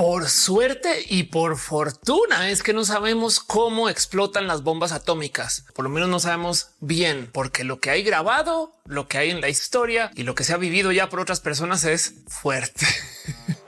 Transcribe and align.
Por 0.00 0.30
suerte 0.30 1.04
y 1.10 1.24
por 1.24 1.58
fortuna 1.58 2.48
es 2.48 2.62
que 2.62 2.72
no 2.72 2.86
sabemos 2.86 3.38
cómo 3.38 3.90
explotan 3.90 4.46
las 4.46 4.62
bombas 4.62 4.92
atómicas. 4.92 5.66
Por 5.74 5.84
lo 5.84 5.90
menos 5.90 6.08
no 6.08 6.18
sabemos 6.18 6.70
bien, 6.80 7.28
porque 7.30 7.64
lo 7.64 7.80
que 7.80 7.90
hay 7.90 8.02
grabado, 8.02 8.72
lo 8.86 9.08
que 9.08 9.18
hay 9.18 9.28
en 9.28 9.42
la 9.42 9.50
historia 9.50 10.10
y 10.14 10.22
lo 10.22 10.34
que 10.34 10.44
se 10.44 10.54
ha 10.54 10.56
vivido 10.56 10.90
ya 10.90 11.10
por 11.10 11.20
otras 11.20 11.40
personas 11.40 11.84
es 11.84 12.14
fuerte. 12.28 12.86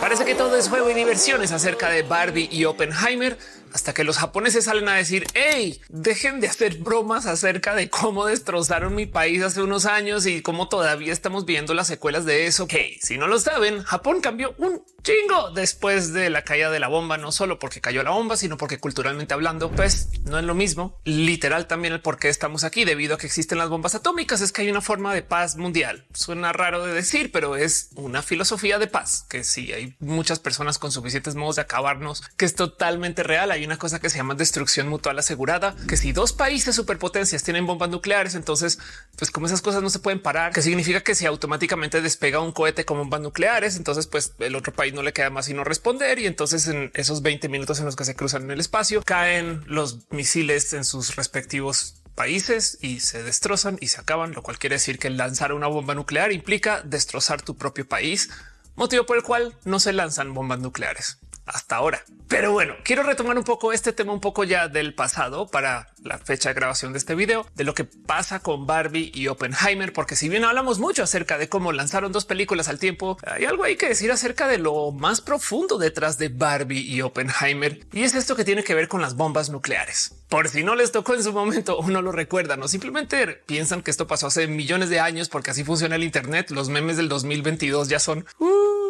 Parece 0.00 0.26
que 0.26 0.34
todo 0.36 0.54
es 0.56 0.68
juego 0.68 0.90
y 0.90 0.94
diversiones 0.94 1.50
acerca 1.50 1.88
de 1.88 2.02
Barbie 2.02 2.48
y 2.52 2.66
Oppenheimer, 2.66 3.36
hasta 3.74 3.92
que 3.92 4.04
los 4.04 4.18
japoneses 4.18 4.66
salen 4.66 4.88
a 4.88 4.94
decir, 4.94 5.26
hey, 5.34 5.80
dejen 5.88 6.38
de 6.38 6.46
hacer 6.46 6.76
bromas 6.78 7.26
acerca 7.26 7.74
de 7.74 7.90
cómo 7.90 8.24
destrozaron 8.24 8.94
mi 8.94 9.06
país 9.06 9.42
hace 9.42 9.62
unos 9.62 9.84
años 9.84 10.26
y 10.26 10.42
cómo 10.42 10.68
todavía 10.68 11.12
estamos 11.12 11.44
viendo 11.44 11.74
las 11.74 11.88
secuelas 11.88 12.24
de 12.24 12.46
eso. 12.46 12.68
Que 12.68 12.98
si 13.02 13.18
no 13.18 13.26
lo 13.26 13.40
saben, 13.40 13.82
Japón 13.82 14.20
cambió 14.20 14.54
un 14.58 14.84
chingo 15.02 15.50
después 15.50 16.12
de 16.12 16.30
la 16.30 16.42
caída 16.42 16.70
de 16.70 16.78
la 16.78 16.86
bomba, 16.86 17.18
no 17.18 17.32
solo 17.32 17.58
porque 17.58 17.80
cayó 17.80 18.02
la 18.04 18.10
bomba, 18.10 18.36
sino 18.36 18.56
porque 18.56 18.78
culturalmente 18.78 19.34
hablando, 19.34 19.70
pues 19.72 20.08
no 20.24 20.38
es 20.38 20.44
lo 20.44 20.54
mismo. 20.54 21.00
Literal 21.04 21.66
también 21.66 21.94
el 21.94 22.00
por 22.00 22.18
qué 22.18 22.28
estamos 22.28 22.62
aquí 22.62 22.84
debido 22.84 23.16
a 23.16 23.18
que 23.18 23.26
existen 23.26 23.58
las 23.58 23.68
bombas 23.68 23.96
atómicas 23.96 24.40
es 24.40 24.52
que 24.52 24.62
hay 24.62 24.70
una 24.70 24.80
forma 24.82 25.12
de 25.12 25.22
paz 25.22 25.56
mundial. 25.56 26.06
Suena 26.14 26.52
raro 26.52 26.86
de 26.86 26.94
decir, 26.94 27.32
pero 27.32 27.56
es 27.56 27.90
una 27.96 28.22
filosofía 28.22 28.78
de 28.78 28.86
paz 28.86 29.26
que 29.28 29.42
sí 29.42 29.72
hay 29.72 29.96
muchas 29.98 30.38
personas 30.38 30.78
con 30.78 30.92
suficientes 30.92 31.34
modos 31.34 31.56
de 31.56 31.62
acabarnos, 31.62 32.22
que 32.36 32.44
es 32.44 32.54
totalmente 32.54 33.24
real. 33.24 33.50
Una 33.64 33.78
cosa 33.78 34.00
que 34.00 34.10
se 34.10 34.18
llama 34.18 34.34
destrucción 34.34 34.88
mutual 34.88 35.18
asegurada, 35.18 35.74
que 35.88 35.96
si 35.96 36.12
dos 36.12 36.32
países 36.32 36.74
superpotencias 36.74 37.42
tienen 37.42 37.66
bombas 37.66 37.88
nucleares, 37.90 38.34
entonces, 38.34 38.78
pues 39.16 39.30
como 39.30 39.46
esas 39.46 39.62
cosas 39.62 39.82
no 39.82 39.90
se 39.90 39.98
pueden 39.98 40.20
parar, 40.20 40.52
que 40.52 40.62
significa 40.62 41.02
que 41.02 41.14
si 41.14 41.26
automáticamente 41.26 42.00
despega 42.02 42.40
un 42.40 42.52
cohete 42.52 42.84
con 42.84 42.98
bombas 42.98 43.20
nucleares, 43.20 43.76
entonces 43.76 44.06
pues 44.06 44.34
el 44.38 44.54
otro 44.56 44.72
país 44.72 44.94
no 44.94 45.02
le 45.02 45.12
queda 45.12 45.30
más 45.30 45.46
sino 45.46 45.64
responder 45.64 46.18
y 46.18 46.26
entonces 46.26 46.66
en 46.68 46.90
esos 46.94 47.22
20 47.22 47.48
minutos 47.48 47.78
en 47.78 47.86
los 47.86 47.96
que 47.96 48.04
se 48.04 48.14
cruzan 48.14 48.44
en 48.44 48.50
el 48.52 48.60
espacio 48.60 49.02
caen 49.02 49.62
los 49.66 50.10
misiles 50.10 50.72
en 50.72 50.84
sus 50.84 51.16
respectivos 51.16 51.96
países 52.14 52.78
y 52.80 53.00
se 53.00 53.22
destrozan 53.22 53.76
y 53.80 53.88
se 53.88 54.00
acaban, 54.00 54.32
lo 54.32 54.42
cual 54.42 54.58
quiere 54.58 54.76
decir 54.76 54.98
que 54.98 55.10
lanzar 55.10 55.52
una 55.52 55.66
bomba 55.66 55.94
nuclear 55.94 56.32
implica 56.32 56.82
destrozar 56.82 57.42
tu 57.42 57.56
propio 57.56 57.86
país, 57.86 58.30
motivo 58.76 59.04
por 59.04 59.16
el 59.16 59.22
cual 59.22 59.56
no 59.64 59.80
se 59.80 59.92
lanzan 59.92 60.32
bombas 60.34 60.60
nucleares 60.60 61.18
hasta 61.46 61.76
ahora. 61.76 62.04
Pero 62.28 62.52
bueno, 62.52 62.74
quiero 62.84 63.02
retomar 63.02 63.36
un 63.38 63.44
poco 63.44 63.72
este 63.72 63.92
tema 63.92 64.12
un 64.12 64.20
poco 64.20 64.44
ya 64.44 64.68
del 64.68 64.94
pasado 64.94 65.46
para 65.46 65.88
la 66.02 66.18
fecha 66.18 66.48
de 66.48 66.54
grabación 66.54 66.92
de 66.92 66.98
este 66.98 67.14
video, 67.14 67.46
de 67.54 67.64
lo 67.64 67.74
que 67.74 67.84
pasa 67.84 68.40
con 68.40 68.66
Barbie 68.66 69.10
y 69.14 69.28
Oppenheimer, 69.28 69.92
porque 69.92 70.16
si 70.16 70.28
bien 70.28 70.44
hablamos 70.44 70.78
mucho 70.78 71.02
acerca 71.02 71.38
de 71.38 71.48
cómo 71.48 71.72
lanzaron 71.72 72.12
dos 72.12 72.24
películas 72.24 72.68
al 72.68 72.78
tiempo, 72.78 73.18
hay 73.26 73.44
algo 73.44 73.64
ahí 73.64 73.76
que 73.76 73.88
decir 73.88 74.10
acerca 74.10 74.48
de 74.48 74.58
lo 74.58 74.92
más 74.92 75.20
profundo 75.20 75.78
detrás 75.78 76.18
de 76.18 76.28
Barbie 76.28 76.80
y 76.80 77.02
Oppenheimer, 77.02 77.86
y 77.92 78.02
es 78.02 78.14
esto 78.14 78.36
que 78.36 78.44
tiene 78.44 78.64
que 78.64 78.74
ver 78.74 78.88
con 78.88 79.00
las 79.00 79.14
bombas 79.14 79.50
nucleares. 79.50 80.14
Por 80.28 80.48
si 80.48 80.62
no 80.64 80.74
les 80.74 80.92
tocó 80.92 81.14
en 81.14 81.22
su 81.22 81.32
momento 81.32 81.78
o 81.78 81.88
no 81.88 82.02
lo 82.02 82.12
recuerdan 82.12 82.62
o 82.62 82.68
simplemente 82.68 83.26
piensan 83.46 83.82
que 83.82 83.90
esto 83.90 84.06
pasó 84.06 84.26
hace 84.26 84.46
millones 84.46 84.88
de 84.88 85.00
años 85.00 85.28
porque 85.28 85.50
así 85.50 85.64
funciona 85.64 85.96
el 85.96 86.04
Internet, 86.04 86.50
los 86.50 86.68
memes 86.68 86.96
del 86.96 87.08
2022 87.08 87.88
ya 87.88 88.00
son... 88.00 88.26
Uh, 88.38 88.83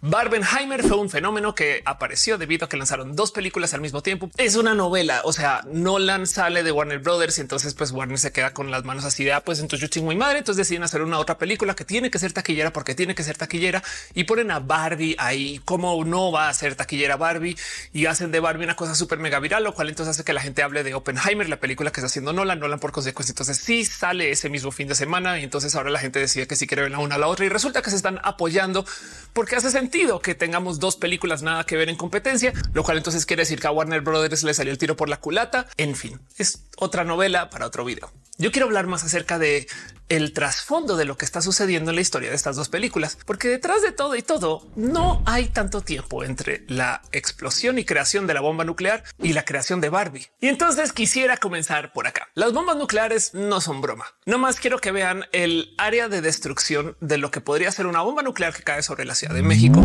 Barbenheimer 0.00 0.84
fue 0.84 0.96
un 0.96 1.10
fenómeno 1.10 1.54
que 1.54 1.82
apareció 1.84 2.38
debido 2.38 2.66
a 2.66 2.68
que 2.68 2.76
lanzaron 2.76 3.16
dos 3.16 3.32
películas 3.32 3.74
al 3.74 3.80
mismo 3.80 4.00
tiempo. 4.00 4.30
Es 4.36 4.54
una 4.54 4.74
novela, 4.74 5.22
o 5.24 5.32
sea, 5.32 5.62
Nolan 5.66 6.26
sale 6.26 6.62
de 6.62 6.70
Warner 6.70 7.00
Brothers 7.00 7.38
y 7.38 7.40
entonces 7.40 7.74
pues 7.74 7.90
Warner 7.90 8.18
se 8.18 8.30
queda 8.30 8.54
con 8.54 8.70
las 8.70 8.84
manos 8.84 9.04
así 9.04 9.24
de, 9.24 9.32
ah, 9.32 9.42
pues 9.42 9.58
entonces 9.58 9.80
yo 9.80 9.88
chingo 9.88 10.14
madre, 10.14 10.38
entonces 10.38 10.66
deciden 10.66 10.84
hacer 10.84 11.02
una 11.02 11.18
otra 11.18 11.36
película 11.36 11.74
que 11.74 11.84
tiene 11.84 12.10
que 12.10 12.18
ser 12.18 12.32
taquillera 12.32 12.72
porque 12.72 12.94
tiene 12.94 13.14
que 13.14 13.24
ser 13.24 13.36
taquillera 13.36 13.82
y 14.14 14.24
ponen 14.24 14.50
a 14.50 14.60
Barbie 14.60 15.16
ahí, 15.18 15.60
como 15.64 16.04
no 16.04 16.30
va 16.30 16.48
a 16.48 16.54
ser 16.54 16.76
taquillera 16.76 17.16
Barbie 17.16 17.56
y 17.92 18.06
hacen 18.06 18.30
de 18.30 18.40
Barbie 18.40 18.64
una 18.64 18.76
cosa 18.76 18.94
súper 18.94 19.18
mega 19.18 19.40
viral, 19.40 19.64
lo 19.64 19.74
cual 19.74 19.88
entonces 19.88 20.14
hace 20.14 20.24
que 20.24 20.32
la 20.32 20.40
gente 20.40 20.62
hable 20.62 20.84
de 20.84 20.94
Oppenheimer, 20.94 21.48
la 21.48 21.58
película 21.58 21.90
que 21.90 22.00
está 22.00 22.06
haciendo 22.06 22.32
Nolan, 22.32 22.60
Nolan 22.60 22.78
por 22.78 22.92
consecuencia. 22.92 23.32
Entonces 23.32 23.58
sí 23.58 23.84
sale 23.84 24.30
ese 24.30 24.48
mismo 24.48 24.70
fin 24.70 24.86
de 24.86 24.94
semana 24.94 25.40
y 25.40 25.44
entonces 25.44 25.74
ahora 25.74 25.90
la 25.90 25.98
gente 25.98 26.20
decide 26.20 26.46
que 26.46 26.54
si 26.54 26.66
quiere 26.66 26.82
ver 26.82 26.92
la 26.92 26.98
una 26.98 27.16
a 27.16 27.18
la 27.18 27.26
otra 27.26 27.44
y 27.44 27.48
resulta 27.48 27.82
que 27.82 27.90
se 27.90 27.96
están 27.96 28.20
apoyando 28.22 28.86
porque 29.32 29.56
hace 29.56 29.70
sentido 29.70 29.87
que 30.22 30.34
tengamos 30.34 30.78
dos 30.78 30.96
películas 30.96 31.42
nada 31.42 31.64
que 31.64 31.76
ver 31.76 31.88
en 31.88 31.96
competencia, 31.96 32.52
lo 32.72 32.82
cual 32.82 32.98
entonces 32.98 33.26
quiere 33.26 33.42
decir 33.42 33.60
que 33.60 33.66
a 33.66 33.70
Warner 33.70 34.00
Brothers 34.00 34.44
le 34.44 34.54
salió 34.54 34.72
el 34.72 34.78
tiro 34.78 34.96
por 34.96 35.08
la 35.08 35.18
culata. 35.18 35.66
En 35.76 35.96
fin, 35.96 36.20
es 36.36 36.64
otra 36.76 37.04
novela 37.04 37.50
para 37.50 37.66
otro 37.66 37.84
video. 37.84 38.12
Yo 38.40 38.52
quiero 38.52 38.66
hablar 38.66 38.86
más 38.86 39.02
acerca 39.02 39.38
de 39.38 39.66
el 40.08 40.32
trasfondo 40.32 40.96
de 40.96 41.04
lo 41.04 41.18
que 41.18 41.24
está 41.24 41.42
sucediendo 41.42 41.90
en 41.90 41.96
la 41.96 42.00
historia 42.00 42.30
de 42.30 42.36
estas 42.36 42.56
dos 42.56 42.68
películas, 42.68 43.18
porque 43.26 43.48
detrás 43.48 43.82
de 43.82 43.92
todo 43.92 44.14
y 44.14 44.22
todo 44.22 44.66
no 44.76 45.22
hay 45.26 45.48
tanto 45.48 45.80
tiempo 45.80 46.24
entre 46.24 46.64
la 46.68 47.02
explosión 47.12 47.78
y 47.78 47.84
creación 47.84 48.26
de 48.26 48.34
la 48.34 48.40
bomba 48.40 48.64
nuclear 48.64 49.02
y 49.20 49.32
la 49.32 49.44
creación 49.44 49.80
de 49.80 49.88
Barbie. 49.88 50.28
Y 50.40 50.48
entonces 50.48 50.92
quisiera 50.92 51.36
comenzar 51.36 51.92
por 51.92 52.06
acá. 52.06 52.28
Las 52.34 52.52
bombas 52.52 52.76
nucleares 52.76 53.34
no 53.34 53.60
son 53.60 53.80
broma. 53.80 54.06
No 54.24 54.38
más 54.38 54.60
quiero 54.60 54.78
que 54.78 54.92
vean 54.92 55.26
el 55.32 55.74
área 55.76 56.08
de 56.08 56.20
destrucción 56.20 56.96
de 57.00 57.18
lo 57.18 57.30
que 57.30 57.40
podría 57.40 57.72
ser 57.72 57.86
una 57.86 58.02
bomba 58.02 58.22
nuclear 58.22 58.54
que 58.54 58.62
cae 58.62 58.82
sobre 58.82 59.04
la 59.04 59.16
Ciudad 59.16 59.34
de 59.34 59.42
México. 59.42 59.77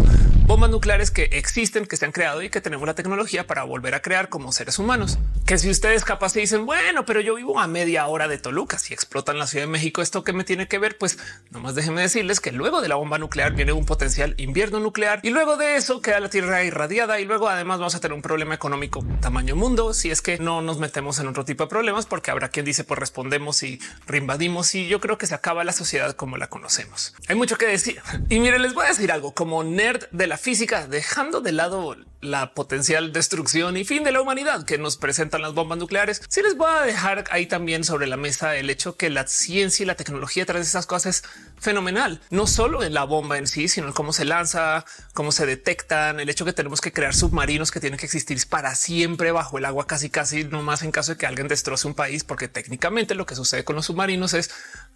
Bombas 0.46 0.70
nucleares 0.70 1.10
que 1.10 1.24
existen, 1.32 1.86
que 1.86 1.96
se 1.96 2.06
han 2.06 2.12
creado 2.12 2.42
y 2.42 2.50
que 2.50 2.60
tenemos 2.60 2.86
la 2.86 2.96
tecnología 2.96 3.48
para 3.48 3.64
volver 3.64 3.96
a 3.96 4.02
crear 4.02 4.28
como 4.28 4.52
seres 4.52 4.78
humanos. 4.78 5.18
Que 5.46 5.58
si 5.58 5.70
ustedes 5.70 6.04
capaz 6.04 6.30
se 6.34 6.42
dicen, 6.42 6.66
bueno, 6.66 7.06
pero 7.06 7.22
yo 7.22 7.36
vivo 7.36 7.60
a 7.60 7.68
media 7.68 8.06
hora 8.08 8.28
de 8.28 8.38
Toluca, 8.38 8.78
si 8.78 8.94
explotan 8.94 9.40
la 9.40 9.48
Ciudad 9.48 9.66
de 9.66 9.72
México, 9.72 10.02
esto 10.02 10.24
que 10.24 10.34
me 10.34 10.44
tiene 10.44 10.68
que 10.68 10.80
ver, 10.80 10.98
pues 10.98 11.18
nomás 11.50 11.76
déjenme 11.76 12.02
decirles 12.02 12.42
que 12.42 12.52
luego 12.52 12.82
de 12.82 12.90
la 12.90 12.96
bomba 12.96 13.18
nuclear 13.18 13.54
viene 13.54 13.72
un 13.72 13.86
potencial 13.86 14.36
invierno 14.38 14.80
nuclear 14.80 15.22
y 15.24 15.30
luego 15.30 15.56
de 15.56 15.78
eso 15.78 16.02
queda 16.02 16.20
la 16.20 16.30
Tierra 16.30 16.64
irradiada 16.64 17.20
y 17.22 17.26
luego 17.26 17.48
además 17.48 17.80
vamos 17.80 17.96
a 17.96 18.02
tener 18.02 18.14
un 18.14 18.22
problema 18.22 18.54
económico 18.54 19.04
tamaño 19.22 19.56
mundo 19.56 19.94
si 19.94 20.12
es 20.12 20.22
que 20.22 20.38
no 20.40 20.62
nos 20.62 20.78
metemos 20.78 21.20
en 21.20 21.28
otro 21.28 21.46
tipo 21.46 21.64
de 21.64 21.70
problemas, 21.70 22.06
porque 22.06 22.32
habrá 22.32 22.50
quien 22.50 22.66
dice 22.66 22.84
pues 22.84 23.00
respondemos 23.00 23.64
y 23.64 23.80
reinvadimos 24.08 24.76
y 24.76 24.88
yo 24.88 25.00
creo 25.00 25.18
que 25.18 25.26
se 25.26 25.36
acaba 25.36 25.64
la 25.64 25.72
sociedad 25.72 26.16
como 26.16 26.38
la 26.38 26.48
conocemos. 26.48 27.16
Hay 27.28 27.36
mucho 27.36 27.58
que 27.58 27.66
decir 27.66 28.02
y 28.30 28.40
miren, 28.40 28.62
les 28.62 28.74
voy 28.74 28.86
a 28.86 28.90
decir 28.90 29.12
algo 29.12 29.34
como 29.34 29.64
de 30.12 30.28
la 30.28 30.38
física, 30.38 30.88
dejando 30.88 31.42
de 31.42 31.52
lado 31.52 31.98
la 32.22 32.54
potencial 32.54 33.12
destrucción 33.12 33.76
y 33.76 33.84
fin 33.84 34.06
de 34.06 34.14
la 34.14 34.22
humanidad 34.22 34.64
que 34.64 34.78
nos 34.78 34.96
presentan 34.96 35.42
las 35.42 35.54
bombas 35.54 35.78
nucleares. 35.78 36.22
Si 36.30 36.42
les 36.42 36.56
voy 36.56 36.72
a 36.72 36.86
dejar 36.86 37.26
ahí 37.32 37.48
también 37.48 37.84
sobre 37.84 38.08
la 38.08 38.16
mesa 38.16 38.56
el 38.56 38.70
hecho 38.70 38.96
que 38.96 39.10
la 39.10 39.28
ciencia 39.28 39.84
y 39.84 39.86
la 39.86 39.96
tecnología 39.96 40.46
tras 40.46 40.66
esas 40.66 40.86
cosas 40.86 41.18
es 41.18 41.30
fenomenal, 41.60 42.22
no 42.30 42.48
solo 42.48 42.82
en 42.84 42.94
la 42.94 43.04
bomba 43.04 43.38
en 43.38 43.46
sí, 43.46 43.68
sino 43.68 43.88
en 43.88 43.94
cómo 43.94 44.14
se 44.14 44.24
lanza, 44.24 44.86
cómo 45.14 45.34
se 45.34 45.46
detectan, 45.46 46.22
el 46.22 46.30
hecho 46.30 46.46
que 46.46 46.54
tenemos 46.54 46.80
que 46.80 46.94
crear 46.94 47.14
submarinos 47.14 47.72
que 47.72 47.82
tienen 47.82 48.00
que 48.00 48.06
existir 48.06 48.40
para 48.50 48.76
siempre 48.76 49.34
bajo 49.34 49.58
el 49.58 49.66
agua, 49.66 49.86
casi 49.86 50.10
casi 50.10 50.46
no 50.46 50.62
más 50.62 50.82
en 50.84 50.92
caso 50.92 51.12
de 51.12 51.18
que 51.18 51.26
alguien 51.26 51.50
destroce 51.50 51.88
un 51.88 51.94
país, 51.94 52.24
porque 52.24 52.48
técnicamente 52.48 53.16
lo 53.16 53.26
que 53.26 53.36
sucede 53.36 53.66
con 53.66 53.76
los 53.76 53.88
submarinos 53.88 54.34
es 54.34 54.50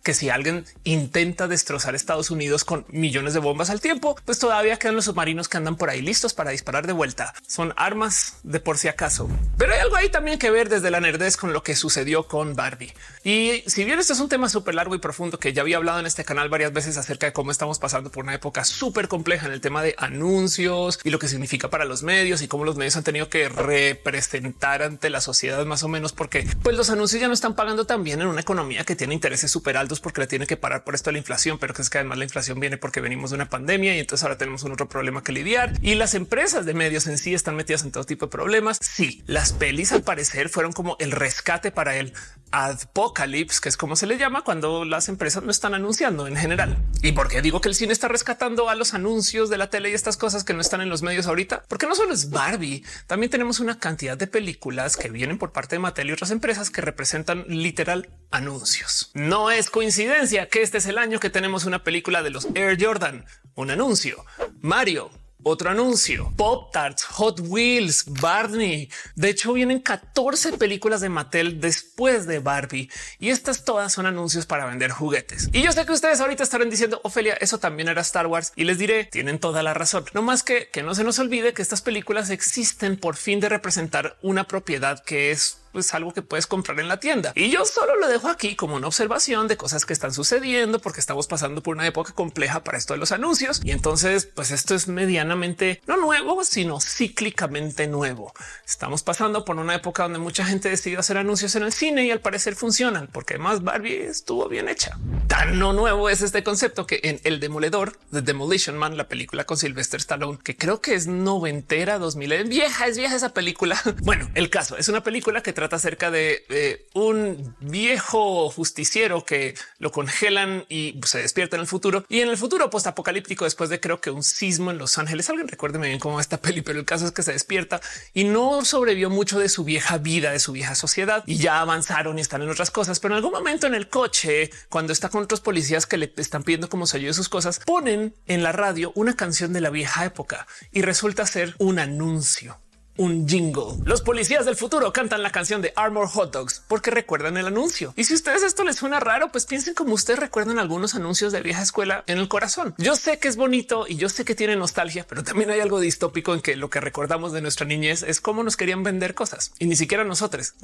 que 0.03 0.13
si 0.13 0.29
alguien 0.29 0.65
intenta 0.83 1.47
destrozar 1.47 1.95
Estados 1.95 2.31
Unidos 2.31 2.63
con 2.63 2.85
millones 2.89 3.33
de 3.33 3.39
bombas 3.39 3.69
al 3.69 3.81
tiempo, 3.81 4.15
pues 4.25 4.39
todavía 4.39 4.77
quedan 4.77 4.95
los 4.95 5.05
submarinos 5.05 5.49
que 5.49 5.57
andan 5.57 5.75
por 5.75 5.89
ahí 5.89 6.01
listos 6.01 6.33
para 6.33 6.51
disparar 6.51 6.87
de 6.87 6.93
vuelta. 6.93 7.33
Son 7.45 7.73
armas 7.75 8.37
de 8.43 8.59
por 8.59 8.77
si 8.77 8.87
acaso. 8.87 9.29
Pero 9.57 9.73
hay 9.73 9.79
algo 9.79 9.95
ahí 9.95 10.09
también 10.09 10.39
que 10.39 10.49
ver 10.49 10.69
desde 10.69 10.91
la 10.91 10.99
nerdez 10.99 11.37
con 11.37 11.53
lo 11.53 11.63
que 11.63 11.75
sucedió 11.75 12.27
con 12.27 12.55
Barbie. 12.55 12.93
Y 13.23 13.63
si 13.67 13.83
bien 13.83 13.99
esto 13.99 14.13
es 14.13 14.19
un 14.19 14.29
tema 14.29 14.49
súper 14.49 14.75
largo 14.75 14.95
y 14.95 14.99
profundo 14.99 15.39
que 15.39 15.53
ya 15.53 15.61
había 15.61 15.77
hablado 15.77 15.99
en 15.99 16.05
este 16.05 16.23
canal 16.23 16.49
varias 16.49 16.71
veces 16.71 16.97
acerca 16.97 17.25
de 17.25 17.33
cómo 17.33 17.51
estamos 17.51 17.79
pasando 17.79 18.11
por 18.11 18.23
una 18.23 18.33
época 18.33 18.63
súper 18.63 19.07
compleja 19.07 19.47
en 19.47 19.53
el 19.53 19.61
tema 19.61 19.81
de 19.81 19.95
anuncios 19.97 20.99
y 21.03 21.09
lo 21.09 21.19
que 21.19 21.27
significa 21.27 21.69
para 21.69 21.85
los 21.85 22.03
medios 22.03 22.41
y 22.41 22.47
cómo 22.47 22.63
los 22.63 22.77
medios 22.77 22.95
han 22.95 23.03
tenido 23.03 23.29
que 23.29 23.49
representar 23.49 24.83
ante 24.83 25.09
la 25.09 25.21
sociedad 25.21 25.65
más 25.65 25.83
o 25.83 25.87
menos 25.87 26.13
porque 26.13 26.47
pues 26.63 26.75
los 26.75 26.89
anuncios 26.89 27.21
ya 27.21 27.27
no 27.27 27.33
están 27.33 27.55
pagando 27.55 27.85
tan 27.85 28.03
bien 28.03 28.21
en 28.21 28.27
una 28.27 28.41
economía 28.41 28.83
que 28.83 28.95
tiene 28.95 29.13
intereses 29.13 29.51
súper 29.51 29.77
altos 29.77 29.96
porque 29.99 30.21
le 30.21 30.27
tiene 30.27 30.47
que 30.47 30.57
parar 30.57 30.83
por 30.83 30.95
esto 30.95 31.11
la 31.11 31.17
inflación, 31.17 31.57
pero 31.57 31.73
que 31.73 31.81
es 31.81 31.89
que 31.89 31.97
además 31.97 32.17
la 32.17 32.23
inflación 32.23 32.59
viene 32.59 32.77
porque 32.77 33.01
venimos 33.01 33.31
de 33.31 33.35
una 33.35 33.49
pandemia 33.49 33.95
y 33.95 33.99
entonces 33.99 34.23
ahora 34.23 34.37
tenemos 34.37 34.63
un 34.63 34.71
otro 34.71 34.89
problema 34.89 35.23
que 35.23 35.31
lidiar 35.31 35.73
y 35.81 35.95
las 35.95 36.13
empresas 36.13 36.65
de 36.65 36.73
medios 36.73 37.07
en 37.07 37.17
sí 37.17 37.33
están 37.33 37.55
metidas 37.55 37.83
en 37.83 37.91
todo 37.91 38.03
tipo 38.03 38.25
de 38.25 38.31
problemas. 38.31 38.77
Sí, 38.81 39.23
las 39.27 39.53
pelis 39.53 39.91
al 39.91 40.03
parecer 40.03 40.49
fueron 40.49 40.73
como 40.73 40.95
el 40.99 41.11
rescate 41.11 41.71
para 41.71 41.95
el 41.95 42.13
apocalypse, 42.51 43.59
que 43.61 43.69
es 43.69 43.77
como 43.77 43.95
se 43.95 44.07
le 44.07 44.17
llama 44.17 44.43
cuando 44.43 44.85
las 44.85 45.09
empresas 45.09 45.43
no 45.43 45.51
están 45.51 45.73
anunciando 45.73 46.27
en 46.27 46.35
general. 46.35 46.77
¿Y 47.01 47.11
por 47.11 47.27
qué 47.27 47.41
digo 47.41 47.61
que 47.61 47.69
el 47.69 47.75
cine 47.75 47.93
está 47.93 48.07
rescatando 48.07 48.69
a 48.69 48.75
los 48.75 48.93
anuncios 48.93 49.49
de 49.49 49.57
la 49.57 49.69
tele 49.69 49.89
y 49.89 49.93
estas 49.93 50.17
cosas 50.17 50.43
que 50.43 50.53
no 50.53 50.61
están 50.61 50.81
en 50.81 50.89
los 50.89 51.01
medios 51.01 51.27
ahorita? 51.27 51.63
Porque 51.67 51.87
no 51.87 51.95
solo 51.95 52.13
es 52.13 52.29
Barbie, 52.29 52.83
también 53.05 53.29
tenemos 53.29 53.59
una 53.59 53.79
cantidad 53.79 54.17
de 54.17 54.27
películas 54.27 54.97
que 54.97 55.09
vienen 55.09 55.37
por 55.37 55.51
parte 55.51 55.75
de 55.75 55.79
Mattel 55.79 56.09
y 56.09 56.13
otras 56.13 56.31
empresas 56.31 56.69
que 56.69 56.81
representan 56.81 57.45
literal 57.47 58.09
anuncios. 58.31 59.11
No 59.13 59.51
es 59.51 59.69
coincidencia 59.77 60.49
que 60.49 60.63
este 60.63 60.79
es 60.79 60.87
el 60.87 60.97
año 60.97 61.19
que 61.19 61.29
tenemos 61.29 61.65
una 61.65 61.83
película 61.83 62.23
de 62.23 62.31
los 62.31 62.47
Air 62.55 62.83
Jordan, 62.83 63.25
un 63.53 63.69
anuncio, 63.69 64.25
Mario, 64.59 65.11
otro 65.43 65.69
anuncio. 65.69 66.33
Pop 66.35 66.71
Tarts, 66.73 67.03
Hot 67.03 67.41
Wheels, 67.41 68.05
Barney. 68.07 68.89
De 69.13 69.29
hecho, 69.29 69.53
vienen 69.53 69.79
14 69.79 70.57
películas 70.57 70.99
de 71.01 71.09
Mattel 71.09 71.61
después 71.61 72.25
de 72.25 72.39
Barbie 72.39 72.89
y 73.19 73.29
estas 73.29 73.65
todas 73.65 73.93
son 73.93 74.07
anuncios 74.07 74.47
para 74.47 74.65
vender 74.65 74.89
juguetes. 74.89 75.47
Y 75.53 75.61
yo 75.61 75.71
sé 75.71 75.85
que 75.85 75.93
ustedes 75.93 76.21
ahorita 76.21 76.41
estarán 76.41 76.71
diciendo, 76.71 76.99
Ofelia, 77.03 77.35
eso 77.39 77.59
también 77.59 77.87
era 77.87 78.01
Star 78.01 78.25
Wars 78.25 78.53
y 78.55 78.63
les 78.63 78.79
diré, 78.79 79.05
tienen 79.05 79.37
toda 79.37 79.61
la 79.61 79.75
razón. 79.75 80.05
No 80.15 80.23
más 80.23 80.41
que 80.41 80.69
que 80.69 80.81
no 80.81 80.95
se 80.95 81.03
nos 81.03 81.19
olvide 81.19 81.53
que 81.53 81.61
estas 81.61 81.83
películas 81.83 82.31
existen 82.31 82.97
por 82.97 83.15
fin 83.15 83.39
de 83.39 83.49
representar 83.49 84.17
una 84.23 84.45
propiedad 84.45 85.03
que 85.03 85.29
es 85.29 85.59
es 85.73 85.93
algo 85.93 86.13
que 86.13 86.21
puedes 86.21 86.47
comprar 86.47 86.79
en 86.79 86.87
la 86.87 86.99
tienda. 86.99 87.31
Y 87.35 87.49
yo 87.49 87.65
solo 87.65 87.95
lo 87.95 88.07
dejo 88.07 88.29
aquí 88.29 88.55
como 88.55 88.75
una 88.75 88.87
observación 88.87 89.47
de 89.47 89.57
cosas 89.57 89.85
que 89.85 89.93
están 89.93 90.13
sucediendo 90.13 90.79
porque 90.79 90.99
estamos 90.99 91.27
pasando 91.27 91.61
por 91.61 91.75
una 91.75 91.87
época 91.87 92.13
compleja 92.13 92.63
para 92.63 92.77
esto 92.77 92.93
de 92.93 92.99
los 92.99 93.11
anuncios. 93.11 93.61
Y 93.63 93.71
entonces, 93.71 94.25
pues 94.25 94.51
esto 94.51 94.75
es 94.75 94.87
medianamente 94.87 95.81
no 95.87 95.97
nuevo, 95.97 96.43
sino 96.43 96.79
cíclicamente 96.79 97.87
nuevo. 97.87 98.33
Estamos 98.65 99.03
pasando 99.03 99.45
por 99.45 99.57
una 99.57 99.75
época 99.75 100.03
donde 100.03 100.19
mucha 100.19 100.45
gente 100.45 100.69
decidió 100.69 100.99
hacer 100.99 101.17
anuncios 101.17 101.55
en 101.55 101.63
el 101.63 101.73
cine 101.73 102.05
y 102.05 102.11
al 102.11 102.21
parecer 102.21 102.55
funcionan 102.55 103.07
porque 103.11 103.35
además 103.35 103.63
Barbie 103.63 104.05
estuvo 104.05 104.47
bien 104.47 104.69
hecha. 104.69 104.97
Tan 105.27 105.59
no 105.59 105.73
nuevo 105.73 106.09
es 106.09 106.21
este 106.21 106.43
concepto 106.43 106.87
que 106.87 106.99
en 107.03 107.19
El 107.23 107.39
Demoledor 107.39 107.97
de 108.11 108.21
Demolition 108.21 108.77
Man, 108.77 108.97
la 108.97 109.07
película 109.07 109.45
con 109.45 109.57
Sylvester 109.57 109.99
Stallone, 109.99 110.39
que 110.43 110.55
creo 110.55 110.81
que 110.81 110.95
es 110.95 111.07
noventera, 111.07 111.99
2000, 111.99 112.31
es 112.31 112.49
vieja, 112.49 112.87
es 112.87 112.97
vieja 112.97 113.15
esa 113.15 113.33
película. 113.33 113.81
Bueno, 114.07 114.29
el 114.35 114.49
caso 114.49 114.77
es 114.77 114.87
una 114.87 115.03
película 115.03 115.41
que 115.41 115.51
trata 115.57 115.77
acerca 115.77 116.11
de 116.11 116.85
un 116.93 117.55
viejo 117.59 118.51
justiciero 118.51 119.25
que 119.25 119.55
lo 119.79 119.91
congelan 119.91 120.65
y 120.69 120.99
se 121.03 121.17
despierta 121.17 121.55
en 121.55 121.61
el 121.61 121.67
futuro 121.67 122.05
y 122.09 122.19
en 122.19 122.29
el 122.29 122.37
futuro 122.37 122.69
post 122.69 122.85
apocalíptico 122.85 123.43
después 123.43 123.71
de 123.71 123.79
creo 123.79 123.99
que 123.99 124.11
un 124.11 124.21
sismo 124.21 124.69
en 124.69 124.77
Los 124.77 124.99
Ángeles. 124.99 125.31
Alguien 125.31 125.47
recuérdeme 125.47 125.87
bien 125.87 125.99
cómo 125.99 126.19
esta 126.19 126.37
peli, 126.37 126.61
pero 126.61 126.77
el 126.77 126.85
caso 126.85 127.07
es 127.07 127.11
que 127.11 127.23
se 127.23 127.31
despierta 127.31 127.81
y 128.13 128.25
no 128.25 128.63
sobrevivió 128.65 129.09
mucho 129.09 129.39
de 129.39 129.49
su 129.49 129.63
vieja 129.63 129.97
vida, 129.97 130.29
de 130.29 130.37
su 130.37 130.51
vieja 130.51 130.75
sociedad 130.75 131.23
y 131.25 131.37
ya 131.37 131.59
avanzaron 131.59 132.19
y 132.19 132.21
están 132.21 132.43
en 132.43 132.51
otras 132.51 132.69
cosas. 132.69 132.99
Pero 132.99 133.15
en 133.15 133.17
algún 133.17 133.31
momento 133.31 133.65
en 133.65 133.73
el 133.73 133.89
coche, 133.89 134.51
cuando 134.69 134.93
está 134.93 135.09
con 135.09 135.23
otros 135.23 135.41
policías 135.41 135.87
que 135.87 135.97
le 135.97 136.13
están 136.17 136.43
pidiendo 136.43 136.69
cómo 136.69 136.85
se 136.85 136.97
ayude 136.97 137.15
sus 137.15 137.29
cosas, 137.29 137.61
ponen 137.65 138.13
en 138.27 138.43
la 138.43 138.51
radio 138.51 138.91
una 138.93 139.15
canción 139.15 139.53
de 139.53 139.61
la 139.61 139.71
vieja 139.71 140.05
época 140.05 140.45
y 140.71 140.83
resulta 140.83 141.25
ser 141.25 141.55
un 141.57 141.79
anuncio 141.79 142.59
un 142.97 143.27
jingle. 143.27 143.75
Los 143.85 144.01
policías 144.01 144.45
del 144.45 144.55
futuro 144.55 144.91
cantan 144.93 145.23
la 145.23 145.31
canción 145.31 145.61
de 145.61 145.73
Armor 145.75 146.07
Hot 146.07 146.33
Dogs 146.33 146.63
porque 146.67 146.91
recuerdan 146.91 147.37
el 147.37 147.47
anuncio. 147.47 147.93
Y 147.95 148.03
si 148.03 148.13
ustedes 148.13 148.43
esto 148.43 148.63
les 148.63 148.77
suena 148.77 148.99
raro, 148.99 149.31
pues 149.31 149.45
piensen 149.45 149.73
como 149.73 149.93
ustedes 149.93 150.19
recuerdan 150.19 150.59
algunos 150.59 150.95
anuncios 150.95 151.31
de 151.31 151.41
vieja 151.41 151.61
escuela 151.61 152.03
en 152.07 152.17
el 152.17 152.27
corazón. 152.27 152.75
Yo 152.77 152.95
sé 152.95 153.19
que 153.19 153.27
es 153.27 153.35
bonito 153.35 153.85
y 153.87 153.95
yo 153.95 154.09
sé 154.09 154.25
que 154.25 154.35
tiene 154.35 154.55
nostalgia, 154.55 155.05
pero 155.07 155.23
también 155.23 155.49
hay 155.49 155.59
algo 155.59 155.79
distópico 155.79 156.33
en 156.33 156.41
que 156.41 156.55
lo 156.55 156.69
que 156.69 156.79
recordamos 156.79 157.31
de 157.31 157.41
nuestra 157.41 157.65
niñez 157.65 158.03
es 158.03 158.21
cómo 158.21 158.43
nos 158.43 158.57
querían 158.57 158.83
vender 158.83 159.13
cosas 159.13 159.51
y 159.59 159.65
ni 159.65 159.75
siquiera 159.75 160.03
nosotros, 160.03 160.55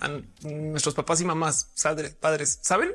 nuestros 0.42 0.96
papás 0.96 1.22
y 1.22 1.26
mamás, 1.26 1.70
padres, 2.20 2.60
saben? 2.62 2.92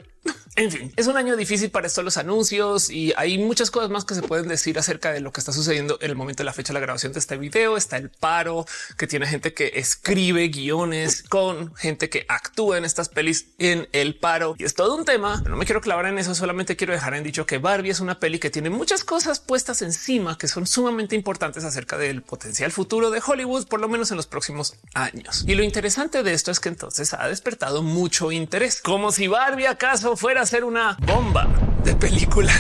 En 0.57 0.73
fin, 0.73 0.93
es 0.97 1.07
un 1.07 1.17
año 1.17 1.37
difícil 1.37 1.71
para 1.71 1.87
esto 1.87 2.03
los 2.03 2.17
anuncios 2.17 2.91
y 2.91 3.13
hay 3.17 3.39
muchas 3.39 3.71
cosas 3.71 3.91
más 3.91 4.05
que 4.05 4.15
se 4.15 4.23
pueden 4.23 4.49
decir 4.49 4.79
acerca 4.79 5.13
de 5.13 5.21
lo 5.21 5.33
que 5.33 5.41
está 5.41 5.53
sucediendo 5.53 5.99
en 6.01 6.11
el 6.11 6.17
momento 6.17 6.43
de 6.43 6.47
la 6.47 6.53
fecha 6.53 6.73
de 6.73 6.75
la 6.75 6.81
grabación 6.81 7.13
de 7.13 7.21
este 7.21 7.37
video. 7.37 7.77
Está 7.77 7.97
el 7.97 8.11
paro 8.11 8.67
que 8.97 9.07
tiene 9.07 9.27
gente 9.27 9.55
que 9.55 9.73
escribe 9.75 10.49
guiones 10.49 11.23
con 11.29 11.75
gente 11.77 12.11
que 12.11 12.27
actúa 12.29 12.77
en 12.77 12.85
estas 12.85 13.09
pelis 13.09 13.47
en 13.59 13.89
el 13.93 14.17
paro 14.17 14.57
y 14.59 14.65
es 14.65 14.75
todo 14.75 14.97
un 14.97 15.05
tema. 15.05 15.43
No 15.47 15.57
me 15.57 15.65
quiero 15.65 15.81
clavar 15.81 16.07
en 16.07 16.19
eso, 16.19 16.35
solamente 16.35 16.77
quiero 16.77 16.93
dejar 16.93 17.15
en 17.15 17.23
dicho 17.23 17.47
que 17.47 17.59
Barbie 17.59 17.91
es 17.91 18.01
una 18.01 18.19
peli 18.19 18.39
que 18.39 18.51
tiene 18.51 18.71
muchas 18.71 19.05
cosas 19.05 19.39
puestas 19.39 19.83
encima 19.83 20.37
que 20.39 20.49
son 20.49 20.67
sumamente 20.67 21.15
importantes 21.15 21.65
acerca 21.65 21.97
del 21.97 22.23
potencial 22.23 22.73
futuro 22.73 23.11
de 23.11 23.23
Hollywood, 23.25 23.69
por 23.69 23.81
lo 23.81 23.89
menos 23.89 24.11
en 24.11 24.17
los 24.17 24.27
próximos 24.27 24.75
años. 24.95 25.45
Y 25.47 25.55
lo 25.55 25.63
interesante 25.63 26.23
de 26.23 26.33
esto 26.33 26.51
es 26.51 26.59
que 26.59 26.69
entonces 26.69 27.15
ha 27.15 27.29
despertado 27.29 27.83
mucho 27.83 28.33
interés, 28.33 28.81
como 28.83 29.13
si 29.13 29.29
Barbie 29.29 29.67
acaso 29.67 30.17
fuera 30.19 30.41
a 30.41 30.47
ser 30.47 30.65
una 30.65 30.97
bomba 31.07 31.47
de 31.85 31.95
película. 31.95 32.53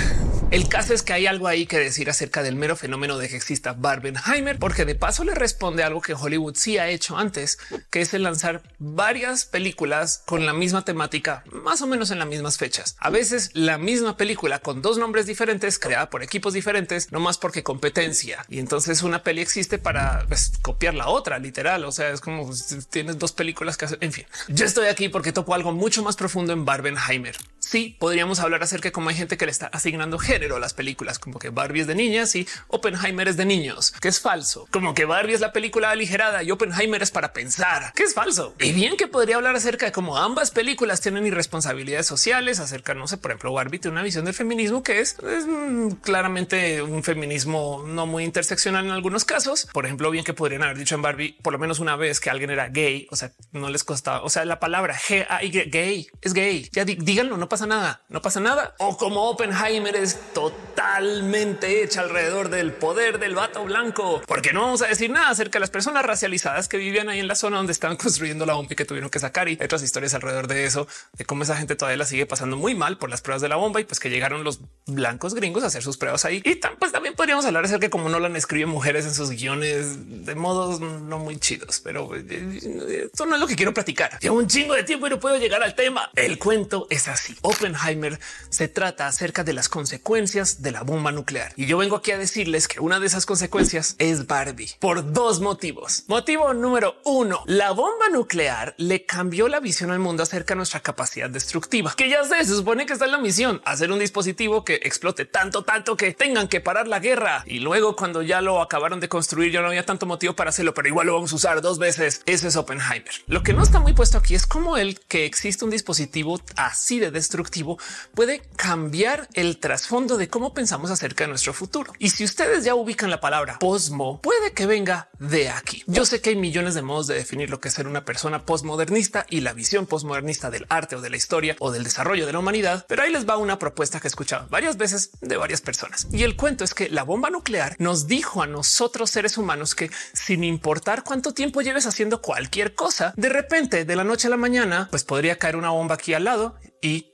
El 0.50 0.66
caso 0.66 0.94
es 0.94 1.02
que 1.02 1.12
hay 1.12 1.26
algo 1.26 1.46
ahí 1.46 1.66
que 1.66 1.78
decir 1.78 2.08
acerca 2.08 2.42
del 2.42 2.56
mero 2.56 2.74
fenómeno 2.74 3.18
de 3.18 3.28
que 3.28 3.36
exista 3.36 3.74
Barbenheimer, 3.74 4.58
porque 4.58 4.86
de 4.86 4.94
paso 4.94 5.22
le 5.22 5.34
responde 5.34 5.82
algo 5.82 6.00
que 6.00 6.14
Hollywood 6.14 6.54
sí 6.56 6.78
ha 6.78 6.88
hecho 6.88 7.18
antes, 7.18 7.58
que 7.90 8.00
es 8.00 8.14
el 8.14 8.22
lanzar 8.22 8.62
varias 8.78 9.44
películas 9.44 10.22
con 10.24 10.46
la 10.46 10.54
misma 10.54 10.86
temática, 10.86 11.44
más 11.52 11.82
o 11.82 11.86
menos 11.86 12.10
en 12.10 12.18
las 12.18 12.28
mismas 12.28 12.56
fechas. 12.56 12.96
A 12.98 13.10
veces 13.10 13.50
la 13.52 13.76
misma 13.76 14.16
película 14.16 14.60
con 14.60 14.80
dos 14.80 14.96
nombres 14.96 15.26
diferentes, 15.26 15.78
creada 15.78 16.08
por 16.08 16.22
equipos 16.22 16.54
diferentes, 16.54 17.12
no 17.12 17.20
más 17.20 17.36
porque 17.36 17.62
competencia. 17.62 18.46
Y 18.48 18.58
entonces 18.58 19.02
una 19.02 19.22
peli 19.22 19.42
existe 19.42 19.76
para 19.76 20.24
pues, 20.28 20.52
copiar 20.62 20.94
la 20.94 21.08
otra, 21.08 21.38
literal. 21.38 21.84
O 21.84 21.92
sea, 21.92 22.08
es 22.08 22.22
como 22.22 22.46
pues, 22.46 22.88
tienes 22.88 23.18
dos 23.18 23.32
películas 23.32 23.76
que 23.76 23.84
hacen. 23.84 23.98
En 24.00 24.12
fin, 24.12 24.24
yo 24.48 24.64
estoy 24.64 24.86
aquí 24.86 25.10
porque 25.10 25.30
topo 25.34 25.52
algo 25.52 25.72
mucho 25.72 26.02
más 26.02 26.16
profundo 26.16 26.54
en 26.54 26.64
Barbenheimer. 26.64 27.36
Sí, 27.58 27.98
podríamos 27.98 28.40
hablar 28.40 28.62
acerca 28.62 28.88
de 28.88 28.92
cómo 28.92 29.10
hay 29.10 29.14
gente 29.14 29.36
que 29.36 29.44
le 29.44 29.50
está 29.50 29.66
asignando 29.66 30.18
género 30.18 30.37
las 30.38 30.74
películas, 30.74 31.18
como 31.18 31.38
que 31.38 31.50
Barbie 31.50 31.80
es 31.80 31.86
de 31.86 31.94
niñas 31.94 32.34
y 32.34 32.46
Oppenheimer 32.68 33.28
es 33.28 33.36
de 33.36 33.44
niños, 33.44 33.92
que 34.00 34.08
es 34.08 34.20
falso. 34.20 34.66
Como 34.70 34.94
que 34.94 35.04
Barbie 35.04 35.34
es 35.34 35.40
la 35.40 35.52
película 35.52 35.90
aligerada 35.90 36.42
y 36.42 36.50
Oppenheimer 36.50 37.02
es 37.02 37.10
para 37.10 37.32
pensar, 37.32 37.92
que 37.94 38.04
es 38.04 38.14
falso. 38.14 38.54
Y 38.60 38.72
bien 38.72 38.96
que 38.96 39.06
podría 39.06 39.36
hablar 39.36 39.56
acerca 39.56 39.86
de 39.86 39.92
cómo 39.92 40.16
ambas 40.16 40.50
películas 40.50 41.00
tienen 41.00 41.26
irresponsabilidades 41.26 42.06
sociales, 42.06 42.60
acerca, 42.60 42.94
no 42.94 43.08
sé, 43.08 43.18
por 43.18 43.30
ejemplo, 43.30 43.52
Barbie 43.52 43.78
tiene 43.78 43.92
una 43.92 44.02
visión 44.02 44.24
del 44.24 44.34
feminismo 44.34 44.82
que 44.82 45.00
es, 45.00 45.16
mm, 45.20 45.90
claramente 46.02 46.82
un 46.82 47.02
feminismo 47.02 47.84
no 47.86 48.06
muy 48.06 48.24
interseccional 48.24 48.84
en 48.84 48.92
algunos 48.92 49.24
casos. 49.24 49.68
Por 49.72 49.86
ejemplo, 49.86 50.10
bien 50.10 50.24
que 50.24 50.34
podrían 50.34 50.62
haber 50.62 50.78
dicho 50.78 50.94
en 50.94 51.02
Barbie 51.02 51.36
por 51.42 51.52
lo 51.52 51.58
menos 51.58 51.78
una 51.78 51.96
vez 51.96 52.20
que 52.20 52.30
alguien 52.30 52.50
era 52.50 52.68
gay, 52.68 53.06
o 53.10 53.16
sea, 53.16 53.32
no 53.52 53.70
les 53.70 53.84
costaba, 53.84 54.22
o 54.22 54.30
sea, 54.30 54.44
la 54.44 54.60
palabra 54.60 54.96
G 54.96 55.26
Y 55.42 55.50
gay 55.70 56.06
es 56.22 56.32
gay. 56.32 56.68
Ya 56.72 56.84
díganlo, 56.84 57.36
no 57.36 57.48
pasa 57.48 57.66
nada, 57.66 58.02
no 58.08 58.20
pasa 58.22 58.40
nada. 58.40 58.74
O 58.78 58.96
como 58.96 59.28
Oppenheimer 59.30 59.96
es 59.96 60.18
totalmente 60.32 61.82
hecha 61.82 62.02
alrededor 62.02 62.50
del 62.50 62.72
poder 62.72 63.18
del 63.18 63.34
vato 63.34 63.64
blanco, 63.64 64.22
porque 64.26 64.52
no 64.52 64.62
vamos 64.62 64.82
a 64.82 64.86
decir 64.86 65.10
nada 65.10 65.30
acerca 65.30 65.58
de 65.58 65.60
las 65.60 65.70
personas 65.70 66.04
racializadas 66.04 66.68
que 66.68 66.76
vivían 66.76 67.08
ahí 67.08 67.20
en 67.20 67.28
la 67.28 67.34
zona 67.34 67.56
donde 67.56 67.72
estaban 67.72 67.96
construyendo 67.98 68.46
la 68.46 68.54
bomba 68.54 68.72
y 68.72 68.76
que 68.76 68.84
tuvieron 68.84 69.10
que 69.10 69.18
sacar 69.18 69.48
y 69.48 69.58
otras 69.62 69.82
historias 69.82 70.14
alrededor 70.14 70.46
de 70.46 70.64
eso, 70.64 70.86
de 71.16 71.24
cómo 71.24 71.42
esa 71.42 71.56
gente 71.56 71.76
todavía 71.76 71.98
la 71.98 72.04
sigue 72.04 72.26
pasando 72.26 72.56
muy 72.56 72.74
mal 72.74 72.98
por 72.98 73.10
las 73.10 73.22
pruebas 73.22 73.42
de 73.42 73.48
la 73.48 73.56
bomba 73.56 73.80
y 73.80 73.84
pues 73.84 74.00
que 74.00 74.10
llegaron 74.10 74.44
los 74.44 74.60
blancos 74.86 75.34
gringos 75.34 75.64
a 75.64 75.66
hacer 75.66 75.82
sus 75.82 75.96
pruebas 75.96 76.24
ahí. 76.24 76.42
Y 76.44 76.54
pues 76.78 76.92
también 76.92 77.14
podríamos 77.14 77.44
hablar 77.44 77.64
acerca 77.64 77.86
de 77.86 77.90
cómo 77.90 78.08
no 78.08 78.24
han 78.24 78.36
escribe 78.36 78.66
mujeres 78.66 79.04
en 79.04 79.14
sus 79.14 79.30
guiones 79.30 80.24
de 80.26 80.34
modos 80.34 80.80
no 80.80 81.18
muy 81.18 81.38
chidos, 81.38 81.80
pero 81.82 82.14
eh, 82.14 83.06
esto 83.06 83.26
no 83.26 83.34
es 83.34 83.40
lo 83.40 83.46
que 83.46 83.56
quiero 83.56 83.74
platicar. 83.74 84.18
Llevo 84.20 84.36
un 84.36 84.46
chingo 84.46 84.74
de 84.74 84.84
tiempo 84.84 85.06
y 85.06 85.10
no 85.10 85.18
puedo 85.18 85.36
llegar 85.38 85.62
al 85.62 85.74
tema. 85.74 86.10
El 86.14 86.38
cuento 86.38 86.86
es 86.90 87.08
así. 87.08 87.36
Oppenheimer 87.42 88.18
se 88.50 88.68
trata 88.68 89.06
acerca 89.06 89.44
de 89.44 89.52
las 89.52 89.68
consecuencias 89.68 89.98
de 90.18 90.72
la 90.72 90.82
bomba 90.82 91.12
nuclear. 91.12 91.52
Y 91.54 91.66
yo 91.66 91.78
vengo 91.78 91.94
aquí 91.94 92.10
a 92.10 92.18
decirles 92.18 92.66
que 92.66 92.80
una 92.80 92.98
de 92.98 93.06
esas 93.06 93.24
consecuencias 93.24 93.94
es 93.98 94.26
Barbie 94.26 94.74
por 94.80 95.12
dos 95.12 95.38
motivos. 95.40 96.02
Motivo 96.08 96.52
número 96.54 96.96
uno, 97.04 97.44
la 97.46 97.70
bomba 97.70 98.08
nuclear 98.10 98.74
le 98.78 99.06
cambió 99.06 99.46
la 99.46 99.60
visión 99.60 99.92
al 99.92 100.00
mundo 100.00 100.24
acerca 100.24 100.54
de 100.54 100.56
nuestra 100.56 100.80
capacidad 100.80 101.30
destructiva, 101.30 101.94
que 101.96 102.10
ya 102.10 102.24
se 102.24 102.44
supone 102.44 102.84
que 102.84 102.94
está 102.94 103.04
en 103.04 103.12
la 103.12 103.18
misión, 103.18 103.62
hacer 103.64 103.92
un 103.92 104.00
dispositivo 104.00 104.64
que 104.64 104.80
explote 104.82 105.24
tanto, 105.24 105.62
tanto 105.62 105.96
que 105.96 106.12
tengan 106.14 106.48
que 106.48 106.60
parar 106.60 106.88
la 106.88 106.98
guerra. 106.98 107.44
Y 107.46 107.60
luego 107.60 107.94
cuando 107.94 108.22
ya 108.22 108.40
lo 108.40 108.60
acabaron 108.60 108.98
de 108.98 109.08
construir, 109.08 109.52
ya 109.52 109.60
no 109.60 109.68
había 109.68 109.86
tanto 109.86 110.04
motivo 110.04 110.34
para 110.34 110.50
hacerlo, 110.50 110.74
pero 110.74 110.88
igual 110.88 111.06
lo 111.06 111.14
vamos 111.14 111.32
a 111.32 111.36
usar 111.36 111.60
dos 111.60 111.78
veces. 111.78 112.22
Ese 112.26 112.48
es 112.48 112.56
Oppenheimer. 112.56 113.12
Lo 113.28 113.44
que 113.44 113.52
no 113.52 113.62
está 113.62 113.78
muy 113.78 113.92
puesto 113.92 114.18
aquí 114.18 114.34
es 114.34 114.48
como 114.48 114.76
el 114.76 114.98
que 114.98 115.26
existe 115.26 115.64
un 115.64 115.70
dispositivo 115.70 116.40
así 116.56 116.98
de 116.98 117.12
destructivo 117.12 117.78
puede 118.14 118.42
cambiar 118.56 119.28
el 119.34 119.58
trasfondo 119.58 120.07
de 120.16 120.28
cómo 120.28 120.54
pensamos 120.54 120.90
acerca 120.90 121.24
de 121.24 121.28
nuestro 121.28 121.52
futuro. 121.52 121.92
Y 121.98 122.10
si 122.10 122.24
ustedes 122.24 122.64
ya 122.64 122.74
ubican 122.74 123.10
la 123.10 123.20
palabra 123.20 123.58
posmo, 123.58 124.20
puede 124.20 124.52
que 124.52 124.66
venga 124.66 125.10
de 125.18 125.50
aquí. 125.50 125.82
Yo 125.86 126.04
sé 126.04 126.20
que 126.20 126.30
hay 126.30 126.36
millones 126.36 126.74
de 126.74 126.82
modos 126.82 127.06
de 127.06 127.14
definir 127.14 127.50
lo 127.50 127.60
que 127.60 127.68
es 127.68 127.74
ser 127.74 127.86
una 127.86 128.04
persona 128.04 128.44
postmodernista 128.44 129.26
y 129.28 129.40
la 129.40 129.52
visión 129.52 129.86
postmodernista 129.86 130.50
del 130.50 130.66
arte 130.68 130.96
o 130.96 131.00
de 131.00 131.10
la 131.10 131.16
historia 131.16 131.56
o 131.58 131.70
del 131.70 131.84
desarrollo 131.84 132.26
de 132.26 132.32
la 132.32 132.38
humanidad, 132.38 132.86
pero 132.88 133.02
ahí 133.02 133.12
les 133.12 133.28
va 133.28 133.36
una 133.36 133.58
propuesta 133.58 134.00
que 134.00 134.06
he 134.06 134.10
escuchado 134.10 134.46
varias 134.48 134.76
veces 134.76 135.10
de 135.20 135.36
varias 135.36 135.60
personas. 135.60 136.06
Y 136.12 136.22
el 136.22 136.36
cuento 136.36 136.64
es 136.64 136.74
que 136.74 136.88
la 136.88 137.02
bomba 137.02 137.30
nuclear 137.30 137.76
nos 137.78 138.06
dijo 138.06 138.42
a 138.42 138.46
nosotros 138.46 139.10
seres 139.10 139.38
humanos 139.38 139.74
que 139.74 139.90
sin 140.12 140.44
importar 140.44 141.04
cuánto 141.04 141.34
tiempo 141.34 141.62
lleves 141.62 141.86
haciendo 141.86 142.22
cualquier 142.22 142.74
cosa, 142.74 143.12
de 143.16 143.28
repente 143.28 143.84
de 143.84 143.96
la 143.96 144.04
noche 144.04 144.28
a 144.28 144.30
la 144.30 144.36
mañana, 144.36 144.88
pues 144.90 145.04
podría 145.04 145.38
caer 145.38 145.56
una 145.56 145.70
bomba 145.70 145.94
aquí 145.94 146.14
al 146.14 146.24
lado 146.24 146.56
y 146.80 147.12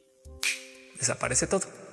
desaparece 0.98 1.46
todo. 1.46 1.83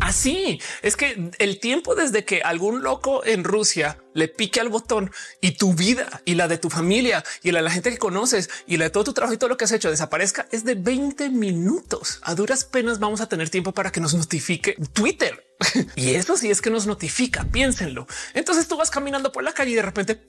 Así 0.00 0.60
es 0.82 0.96
que 0.96 1.30
el 1.38 1.60
tiempo 1.60 1.94
desde 1.94 2.24
que 2.24 2.42
algún 2.42 2.82
loco 2.82 3.24
en 3.24 3.44
Rusia 3.44 3.98
le 4.12 4.28
pique 4.28 4.60
al 4.60 4.68
botón 4.68 5.10
y 5.40 5.52
tu 5.52 5.74
vida 5.74 6.22
y 6.24 6.34
la 6.34 6.48
de 6.48 6.58
tu 6.58 6.70
familia 6.70 7.24
y 7.42 7.52
la 7.52 7.58
de 7.60 7.64
la 7.64 7.70
gente 7.70 7.90
que 7.90 7.98
conoces 7.98 8.50
y 8.66 8.76
la 8.76 8.84
de 8.84 8.90
todo 8.90 9.04
tu 9.04 9.12
trabajo 9.12 9.34
y 9.34 9.38
todo 9.38 9.48
lo 9.48 9.56
que 9.56 9.64
has 9.64 9.72
hecho 9.72 9.90
desaparezca 9.90 10.46
es 10.52 10.64
de 10.64 10.74
20 10.74 11.30
minutos. 11.30 12.20
A 12.22 12.34
duras 12.34 12.64
penas 12.64 12.98
vamos 12.98 13.20
a 13.20 13.28
tener 13.28 13.50
tiempo 13.50 13.72
para 13.72 13.92
que 13.92 14.00
nos 14.00 14.14
notifique 14.14 14.76
Twitter. 14.92 15.44
y 15.96 16.14
eso 16.14 16.36
sí 16.36 16.50
es 16.50 16.60
que 16.60 16.70
nos 16.70 16.86
notifica. 16.86 17.44
Piénsenlo. 17.44 18.06
Entonces 18.34 18.68
tú 18.68 18.76
vas 18.76 18.90
caminando 18.90 19.32
por 19.32 19.42
la 19.42 19.52
calle 19.52 19.72
y 19.72 19.74
de 19.74 19.82
repente 19.82 20.24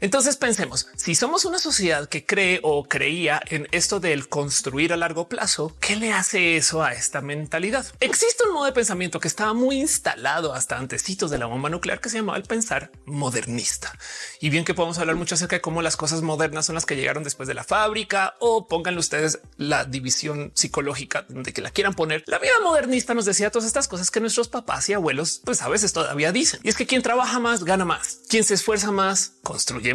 entonces 0.00 0.36
pensemos, 0.36 0.86
si 0.96 1.16
somos 1.16 1.44
una 1.44 1.58
sociedad 1.58 2.08
que 2.08 2.24
cree 2.24 2.60
o 2.62 2.84
creía 2.84 3.40
en 3.48 3.66
esto 3.72 3.98
del 3.98 4.28
construir 4.28 4.92
a 4.92 4.96
largo 4.96 5.28
plazo, 5.28 5.74
¿qué 5.80 5.96
le 5.96 6.12
hace 6.12 6.56
eso 6.56 6.84
a 6.84 6.92
esta 6.92 7.20
mentalidad? 7.20 7.84
Existe 7.98 8.44
un 8.46 8.54
modo 8.54 8.66
de 8.66 8.72
pensamiento 8.72 9.18
que 9.18 9.26
estaba 9.26 9.54
muy 9.54 9.80
instalado 9.80 10.54
hasta 10.54 10.78
antecitos 10.78 11.32
de 11.32 11.38
la 11.38 11.46
bomba 11.46 11.68
nuclear 11.68 12.00
que 12.00 12.10
se 12.10 12.18
llamaba 12.18 12.38
el 12.38 12.44
pensar 12.44 12.92
modernista. 13.06 13.92
Y 14.40 14.50
bien 14.50 14.64
que 14.64 14.72
podemos 14.72 14.98
hablar 14.98 15.16
mucho 15.16 15.34
acerca 15.34 15.56
de 15.56 15.62
cómo 15.62 15.82
las 15.82 15.96
cosas 15.96 16.22
modernas 16.22 16.66
son 16.66 16.76
las 16.76 16.86
que 16.86 16.94
llegaron 16.94 17.24
después 17.24 17.48
de 17.48 17.54
la 17.54 17.64
fábrica 17.64 18.36
o 18.38 18.68
pónganle 18.68 19.00
ustedes 19.00 19.40
la 19.56 19.84
división 19.84 20.52
psicológica 20.54 21.26
donde 21.28 21.52
que 21.52 21.60
la 21.60 21.70
quieran 21.70 21.94
poner. 21.94 22.22
La 22.26 22.38
vida 22.38 22.52
modernista 22.62 23.14
nos 23.14 23.24
decía 23.24 23.50
todas 23.50 23.66
estas 23.66 23.88
cosas 23.88 24.12
que 24.12 24.20
nuestros 24.20 24.46
papás 24.46 24.88
y 24.88 24.92
abuelos 24.92 25.40
pues 25.44 25.60
a 25.60 25.68
veces 25.68 25.92
todavía 25.92 26.30
dicen. 26.30 26.60
Y 26.62 26.68
es 26.68 26.76
que 26.76 26.86
quien 26.86 27.02
trabaja 27.02 27.40
más 27.40 27.64
gana 27.64 27.84
más, 27.84 28.20
quien 28.28 28.44
se 28.44 28.54
esfuerza 28.54 28.92
más 28.92 29.32
construye 29.42 29.87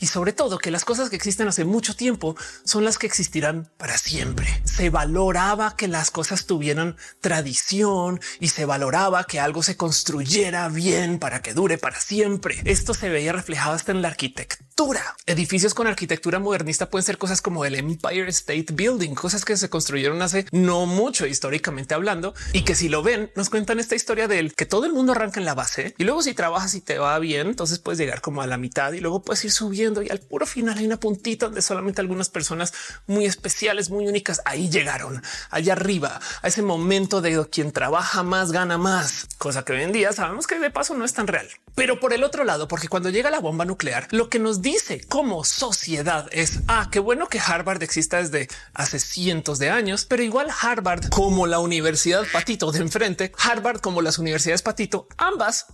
Y 0.00 0.06
sobre 0.06 0.32
todo 0.32 0.58
que 0.58 0.70
las 0.70 0.84
cosas 0.84 1.10
que 1.10 1.16
existen 1.16 1.48
hace 1.48 1.64
mucho 1.64 1.94
tiempo 1.96 2.36
son 2.64 2.84
las 2.84 2.98
que 2.98 3.06
existirán 3.06 3.70
para 3.76 3.98
siempre. 3.98 4.62
Se 4.64 4.90
valoraba 4.90 5.76
que 5.76 5.88
las 5.88 6.10
cosas 6.10 6.46
tuvieran 6.46 6.96
tradición 7.20 8.20
y 8.40 8.48
se 8.48 8.64
valoraba 8.64 9.24
que 9.24 9.40
algo 9.40 9.62
se 9.62 9.76
construyera 9.76 10.68
bien 10.68 11.18
para 11.18 11.42
que 11.42 11.54
dure 11.54 11.78
para 11.78 12.00
siempre. 12.00 12.60
Esto 12.64 12.94
se 12.94 13.08
veía 13.08 13.32
reflejado 13.32 13.74
hasta 13.74 13.92
en 13.92 14.02
la 14.02 14.08
arquitectura. 14.08 15.16
Edificios 15.26 15.74
con 15.74 15.86
arquitectura 15.86 16.38
modernista 16.38 16.90
pueden 16.90 17.04
ser 17.04 17.18
cosas 17.18 17.40
como 17.40 17.64
el 17.64 17.74
Empire 17.74 18.28
State 18.28 18.66
Building, 18.72 19.14
cosas 19.14 19.44
que 19.44 19.56
se 19.56 19.70
construyeron 19.70 20.20
hace 20.22 20.46
no 20.50 20.86
mucho 20.86 21.26
históricamente 21.26 21.94
hablando 21.94 22.34
y 22.52 22.62
que 22.62 22.74
si 22.74 22.88
lo 22.88 23.02
ven 23.02 23.30
nos 23.36 23.50
cuentan 23.50 23.78
esta 23.78 23.94
historia 23.94 24.28
del 24.28 24.54
que 24.54 24.66
todo 24.66 24.86
el 24.86 24.92
mundo 24.92 25.12
arranca 25.12 25.40
en 25.40 25.46
la 25.46 25.54
base 25.54 25.94
y 25.98 26.04
luego 26.04 26.22
si 26.22 26.34
trabajas 26.34 26.74
y 26.74 26.80
te 26.80 26.98
va 26.98 27.18
bien, 27.18 27.48
entonces 27.48 27.78
puedes 27.78 27.98
llegar 27.98 28.20
como 28.20 28.42
a 28.42 28.46
la 28.46 28.58
mitad 28.58 28.92
y 28.92 29.00
luego 29.00 29.22
puedes 29.24 29.44
ir 29.44 29.50
subiendo 29.50 30.02
y 30.02 30.10
al 30.10 30.20
puro 30.20 30.46
final 30.46 30.78
hay 30.78 30.86
una 30.86 31.00
puntita 31.00 31.46
donde 31.46 31.62
solamente 31.62 32.00
algunas 32.00 32.28
personas 32.28 32.72
muy 33.06 33.24
especiales, 33.24 33.90
muy 33.90 34.06
únicas 34.06 34.42
ahí 34.44 34.68
llegaron 34.68 35.22
allá 35.50 35.72
arriba 35.72 36.20
a 36.42 36.48
ese 36.48 36.62
momento 36.62 37.20
de 37.20 37.44
quien 37.50 37.72
trabaja 37.72 38.22
más 38.22 38.52
gana 38.52 38.78
más, 38.78 39.26
cosa 39.38 39.64
que 39.64 39.72
hoy 39.72 39.82
en 39.82 39.92
día 39.92 40.12
sabemos 40.12 40.46
que 40.46 40.58
de 40.58 40.70
paso 40.70 40.94
no 40.94 41.04
es 41.04 41.12
tan 41.12 41.26
real. 41.26 41.48
Pero 41.74 41.98
por 41.98 42.12
el 42.12 42.22
otro 42.22 42.44
lado, 42.44 42.68
porque 42.68 42.88
cuando 42.88 43.10
llega 43.10 43.30
la 43.30 43.40
bomba 43.40 43.64
nuclear, 43.64 44.06
lo 44.10 44.28
que 44.28 44.38
nos 44.38 44.62
dice 44.62 45.00
como 45.08 45.44
sociedad 45.44 46.28
es 46.30 46.60
ah, 46.68 46.88
qué 46.92 47.00
bueno 47.00 47.28
que 47.28 47.40
Harvard 47.40 47.82
exista 47.82 48.18
desde 48.18 48.48
hace 48.72 49.00
cientos 49.00 49.58
de 49.58 49.70
años, 49.70 50.04
pero 50.04 50.22
igual 50.22 50.48
Harvard 50.60 51.08
como 51.08 51.46
la 51.46 51.58
Universidad 51.58 52.24
Patito 52.32 52.70
de 52.70 52.80
enfrente, 52.80 53.32
Harvard 53.38 53.80
como 53.80 54.02
las 54.02 54.18
universidades 54.18 54.62
Patito, 54.62 55.08
ambas 55.16 55.66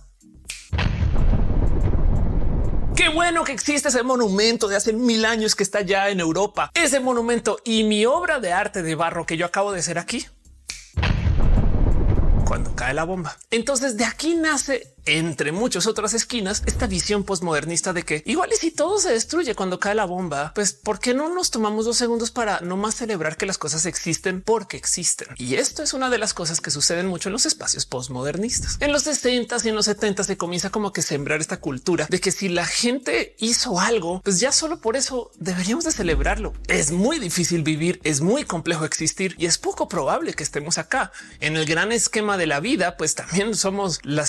Qué 3.01 3.09
bueno 3.09 3.43
que 3.43 3.51
existe 3.51 3.87
ese 3.87 4.03
monumento 4.03 4.67
de 4.67 4.75
hace 4.75 4.93
mil 4.93 5.25
años 5.25 5.55
que 5.55 5.63
está 5.63 5.81
ya 5.81 6.09
en 6.09 6.19
Europa. 6.19 6.69
Ese 6.75 6.99
monumento 6.99 7.57
y 7.63 7.83
mi 7.83 8.05
obra 8.05 8.39
de 8.39 8.53
arte 8.53 8.83
de 8.83 8.93
barro 8.93 9.25
que 9.25 9.37
yo 9.37 9.47
acabo 9.47 9.71
de 9.71 9.79
hacer 9.79 9.97
aquí. 9.97 10.27
Cuando 12.45 12.75
cae 12.75 12.93
la 12.93 13.03
bomba. 13.03 13.35
Entonces 13.49 13.97
de 13.97 14.05
aquí 14.05 14.35
nace 14.35 14.93
entre 15.05 15.51
muchas 15.51 15.87
otras 15.87 16.13
esquinas, 16.13 16.63
esta 16.65 16.87
visión 16.87 17.23
postmodernista 17.23 17.93
de 17.93 18.03
que 18.03 18.23
igual 18.25 18.49
y 18.53 18.57
si 18.57 18.71
todo 18.71 18.99
se 18.99 19.11
destruye 19.11 19.55
cuando 19.55 19.79
cae 19.79 19.95
la 19.95 20.05
bomba, 20.05 20.51
pues 20.53 20.73
¿por 20.73 20.99
qué 20.99 21.13
no 21.13 21.33
nos 21.33 21.51
tomamos 21.51 21.85
dos 21.85 21.97
segundos 21.97 22.31
para 22.31 22.59
no 22.61 22.77
más 22.77 22.95
celebrar 22.95 23.37
que 23.37 23.45
las 23.45 23.57
cosas 23.57 23.85
existen 23.85 24.41
porque 24.41 24.77
existen? 24.77 25.27
Y 25.37 25.55
esto 25.55 25.83
es 25.83 25.93
una 25.93 26.09
de 26.09 26.17
las 26.17 26.33
cosas 26.33 26.61
que 26.61 26.71
suceden 26.71 27.07
mucho 27.07 27.29
en 27.29 27.33
los 27.33 27.45
espacios 27.45 27.85
postmodernistas. 27.85 28.77
En 28.79 28.91
los 28.91 29.03
60 29.03 29.57
y 29.63 29.69
en 29.69 29.75
los 29.75 29.85
70 29.85 30.23
se 30.23 30.37
comienza 30.37 30.69
como 30.69 30.93
que 30.93 31.01
sembrar 31.01 31.41
esta 31.41 31.59
cultura 31.59 32.07
de 32.09 32.19
que 32.19 32.31
si 32.31 32.49
la 32.49 32.65
gente 32.65 33.35
hizo 33.39 33.79
algo, 33.79 34.21
pues 34.21 34.39
ya 34.39 34.51
solo 34.51 34.79
por 34.79 34.95
eso 34.95 35.31
deberíamos 35.39 35.85
de 35.85 35.91
celebrarlo. 35.91 36.53
Es 36.67 36.91
muy 36.91 37.19
difícil 37.19 37.63
vivir, 37.63 37.99
es 38.03 38.21
muy 38.21 38.43
complejo 38.43 38.85
existir 38.85 39.35
y 39.37 39.45
es 39.45 39.57
poco 39.57 39.87
probable 39.87 40.33
que 40.33 40.43
estemos 40.43 40.77
acá. 40.77 41.11
En 41.39 41.57
el 41.57 41.65
gran 41.65 41.91
esquema 41.91 42.37
de 42.37 42.47
la 42.47 42.59
vida, 42.59 42.97
pues 42.97 43.15
también 43.15 43.55
somos 43.55 43.99
la 44.03 44.25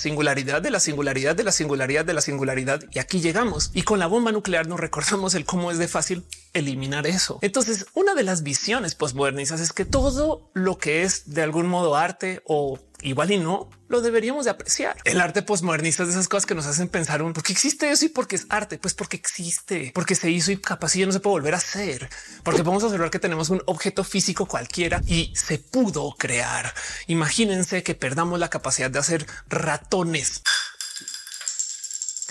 de 0.63 0.71
la 0.71 0.81
singularidad 0.81 1.37
de 1.37 1.45
la 1.45 1.53
singularidad 1.53 2.05
de 2.05 2.15
la 2.15 2.21
singularidad. 2.21 2.83
Y 2.91 2.99
aquí 2.99 3.21
llegamos. 3.21 3.71
Y 3.75 3.83
con 3.83 3.99
la 3.99 4.07
bomba 4.07 4.33
nuclear 4.33 4.67
nos 4.67 4.81
recordamos 4.81 5.35
el 5.35 5.45
cómo 5.45 5.71
es 5.71 5.79
de 5.79 5.89
fácil 5.89 6.25
eliminar 6.53 7.07
eso. 7.07 7.39
Entonces, 7.43 7.87
una 7.95 8.15
de 8.15 8.23
las 8.23 8.43
visiones 8.43 8.95
postmodernistas 8.95 9.61
es 9.61 9.73
que 9.73 9.85
todo 9.85 10.51
lo 10.55 10.79
que 10.79 11.03
es 11.03 11.35
de 11.35 11.43
algún 11.43 11.67
modo 11.67 11.97
arte 11.97 12.43
o 12.47 12.79
igual 13.03 13.31
y 13.31 13.39
no 13.39 13.69
lo 13.89 14.01
deberíamos 14.01 14.47
de 14.47 14.51
apreciar. 14.53 14.97
El 15.05 15.21
arte 15.21 15.43
postmodernista 15.43 16.03
es 16.03 16.09
de 16.09 16.15
esas 16.15 16.29
cosas 16.29 16.47
que 16.47 16.55
nos 16.55 16.67
hacen 16.67 16.89
pensar 16.89 17.23
un 17.23 17.33
por 17.33 17.43
qué 17.43 17.53
existe 17.53 17.91
eso 17.91 18.07
y 18.07 18.09
por 18.09 18.27
qué 18.27 18.37
es 18.37 18.47
arte. 18.49 18.79
Pues 18.79 18.95
porque 18.95 19.17
existe, 19.17 19.93
porque 19.95 20.15
se 20.15 20.31
hizo 20.31 20.53
y 20.53 20.57
capaz 20.57 20.95
ya 20.95 21.07
no 21.07 21.13
se 21.13 21.21
puede 21.21 21.35
volver 21.35 21.55
a 21.55 21.59
hacer, 21.59 22.09
porque 22.43 22.63
podemos 22.63 22.85
observar 22.85 23.11
que 23.11 23.19
tenemos 23.19 23.51
un 23.51 23.63
objeto 23.67 24.05
físico 24.05 24.47
cualquiera 24.47 25.03
y 25.07 25.33
se 25.35 25.59
pudo 25.59 26.15
crear. 26.19 26.73
Imagínense 27.07 27.83
que 27.83 27.95
perdamos 27.95 28.39
la 28.39 28.51
capacidad 28.51 28.91
de 28.91 28.99
hacer 28.99 29.27
ratones 29.49 30.43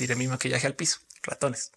tiré 0.02 0.16
mi 0.16 0.28
maquillaje 0.28 0.66
al 0.66 0.74
piso. 0.74 0.98
Ratones. 1.22 1.72